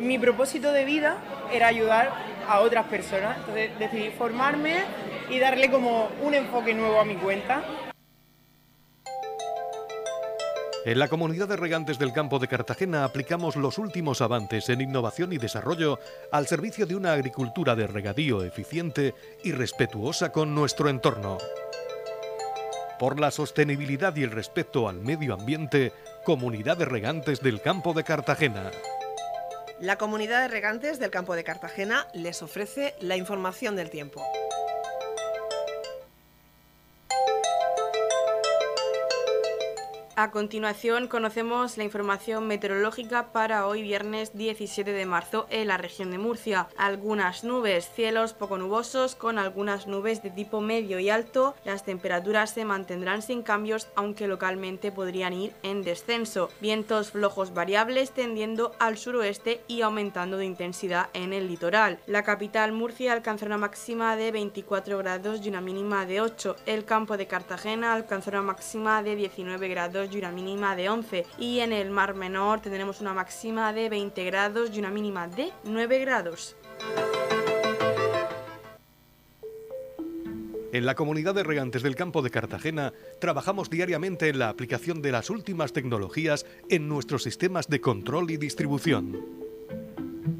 mi 0.00 0.18
propósito 0.18 0.72
de 0.72 0.84
vida 0.84 1.16
era 1.52 1.68
ayudar 1.68 2.10
a 2.48 2.60
otras 2.60 2.86
personas. 2.86 3.38
Entonces 3.38 3.78
decidí 3.78 4.10
formarme 4.10 4.80
y 5.30 5.38
darle 5.38 5.70
como 5.70 6.08
un 6.22 6.34
enfoque 6.34 6.74
nuevo 6.74 7.00
a 7.00 7.04
mi 7.04 7.14
cuenta. 7.14 7.62
En 10.84 10.98
la 10.98 11.06
comunidad 11.06 11.46
de 11.46 11.56
regantes 11.56 11.96
del 12.00 12.12
campo 12.12 12.40
de 12.40 12.48
Cartagena 12.48 13.04
aplicamos 13.04 13.54
los 13.54 13.78
últimos 13.78 14.20
avances 14.20 14.68
en 14.68 14.80
innovación 14.80 15.32
y 15.32 15.38
desarrollo 15.38 16.00
al 16.32 16.48
servicio 16.48 16.86
de 16.86 16.96
una 16.96 17.12
agricultura 17.12 17.76
de 17.76 17.86
regadío 17.86 18.42
eficiente 18.42 19.14
y 19.44 19.52
respetuosa 19.52 20.32
con 20.32 20.56
nuestro 20.56 20.88
entorno. 20.88 21.38
Por 23.02 23.18
la 23.18 23.32
sostenibilidad 23.32 24.14
y 24.14 24.22
el 24.22 24.30
respeto 24.30 24.88
al 24.88 25.00
medio 25.00 25.34
ambiente, 25.34 25.92
Comunidad 26.24 26.76
de 26.76 26.84
Regantes 26.84 27.40
del 27.40 27.60
Campo 27.60 27.94
de 27.94 28.04
Cartagena. 28.04 28.70
La 29.80 29.98
Comunidad 29.98 30.42
de 30.42 30.46
Regantes 30.46 31.00
del 31.00 31.10
Campo 31.10 31.34
de 31.34 31.42
Cartagena 31.42 32.06
les 32.12 32.44
ofrece 32.44 32.94
la 33.00 33.16
información 33.16 33.74
del 33.74 33.90
tiempo. 33.90 34.22
A 40.14 40.30
continuación 40.30 41.08
conocemos 41.08 41.78
la 41.78 41.84
información 41.84 42.46
meteorológica 42.46 43.32
para 43.32 43.66
hoy 43.66 43.82
viernes 43.82 44.36
17 44.36 44.92
de 44.92 45.06
marzo 45.06 45.46
en 45.48 45.68
la 45.68 45.78
región 45.78 46.10
de 46.10 46.18
Murcia. 46.18 46.68
Algunas 46.76 47.44
nubes, 47.44 47.88
cielos 47.96 48.34
poco 48.34 48.58
nubosos 48.58 49.14
con 49.14 49.38
algunas 49.38 49.86
nubes 49.86 50.22
de 50.22 50.28
tipo 50.28 50.60
medio 50.60 50.98
y 50.98 51.08
alto. 51.08 51.54
Las 51.64 51.84
temperaturas 51.84 52.50
se 52.50 52.66
mantendrán 52.66 53.22
sin 53.22 53.42
cambios 53.42 53.88
aunque 53.94 54.28
localmente 54.28 54.92
podrían 54.92 55.32
ir 55.32 55.54
en 55.62 55.82
descenso. 55.82 56.50
Vientos 56.60 57.12
flojos 57.12 57.54
variables 57.54 58.10
tendiendo 58.10 58.72
al 58.78 58.98
suroeste 58.98 59.62
y 59.66 59.80
aumentando 59.80 60.36
de 60.36 60.44
intensidad 60.44 61.08
en 61.14 61.32
el 61.32 61.48
litoral. 61.48 61.98
La 62.06 62.22
capital 62.22 62.72
Murcia 62.72 63.14
alcanzará 63.14 63.56
una 63.56 63.66
máxima 63.66 64.14
de 64.16 64.30
24 64.30 64.98
grados 64.98 65.40
y 65.42 65.48
una 65.48 65.62
mínima 65.62 66.04
de 66.04 66.20
8. 66.20 66.56
El 66.66 66.84
campo 66.84 67.16
de 67.16 67.26
Cartagena 67.26 67.94
alcanzará 67.94 68.40
una 68.40 68.52
máxima 68.52 69.02
de 69.02 69.16
19 69.16 69.68
grados 70.02 70.14
y 70.14 70.18
una 70.18 70.32
mínima 70.32 70.76
de 70.76 70.88
11. 70.88 71.26
Y 71.38 71.60
en 71.60 71.72
el 71.72 71.90
Mar 71.90 72.14
Menor 72.14 72.60
tendremos 72.60 73.00
una 73.00 73.12
máxima 73.12 73.72
de 73.72 73.88
20 73.88 74.24
grados 74.24 74.70
y 74.74 74.78
una 74.78 74.90
mínima 74.90 75.28
de 75.28 75.50
9 75.64 75.98
grados. 76.00 76.56
En 80.72 80.86
la 80.86 80.94
comunidad 80.94 81.34
de 81.34 81.42
regantes 81.42 81.82
del 81.82 81.96
campo 81.96 82.22
de 82.22 82.30
Cartagena 82.30 82.94
trabajamos 83.20 83.68
diariamente 83.68 84.28
en 84.30 84.38
la 84.38 84.48
aplicación 84.48 85.02
de 85.02 85.12
las 85.12 85.28
últimas 85.28 85.72
tecnologías 85.72 86.46
en 86.70 86.88
nuestros 86.88 87.22
sistemas 87.22 87.68
de 87.68 87.80
control 87.80 88.30
y 88.30 88.38
distribución. 88.38 89.20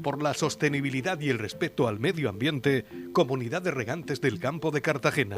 Por 0.01 0.23
la 0.23 0.33
sostenibilidad 0.33 1.19
y 1.19 1.29
el 1.29 1.37
respeto 1.39 1.87
al 1.87 1.99
medio 1.99 2.29
ambiente, 2.29 2.85
Comunidad 3.13 3.61
de 3.61 3.71
Regantes 3.71 4.19
del 4.21 4.39
Campo 4.39 4.71
de 4.71 4.81
Cartagena. 4.81 5.37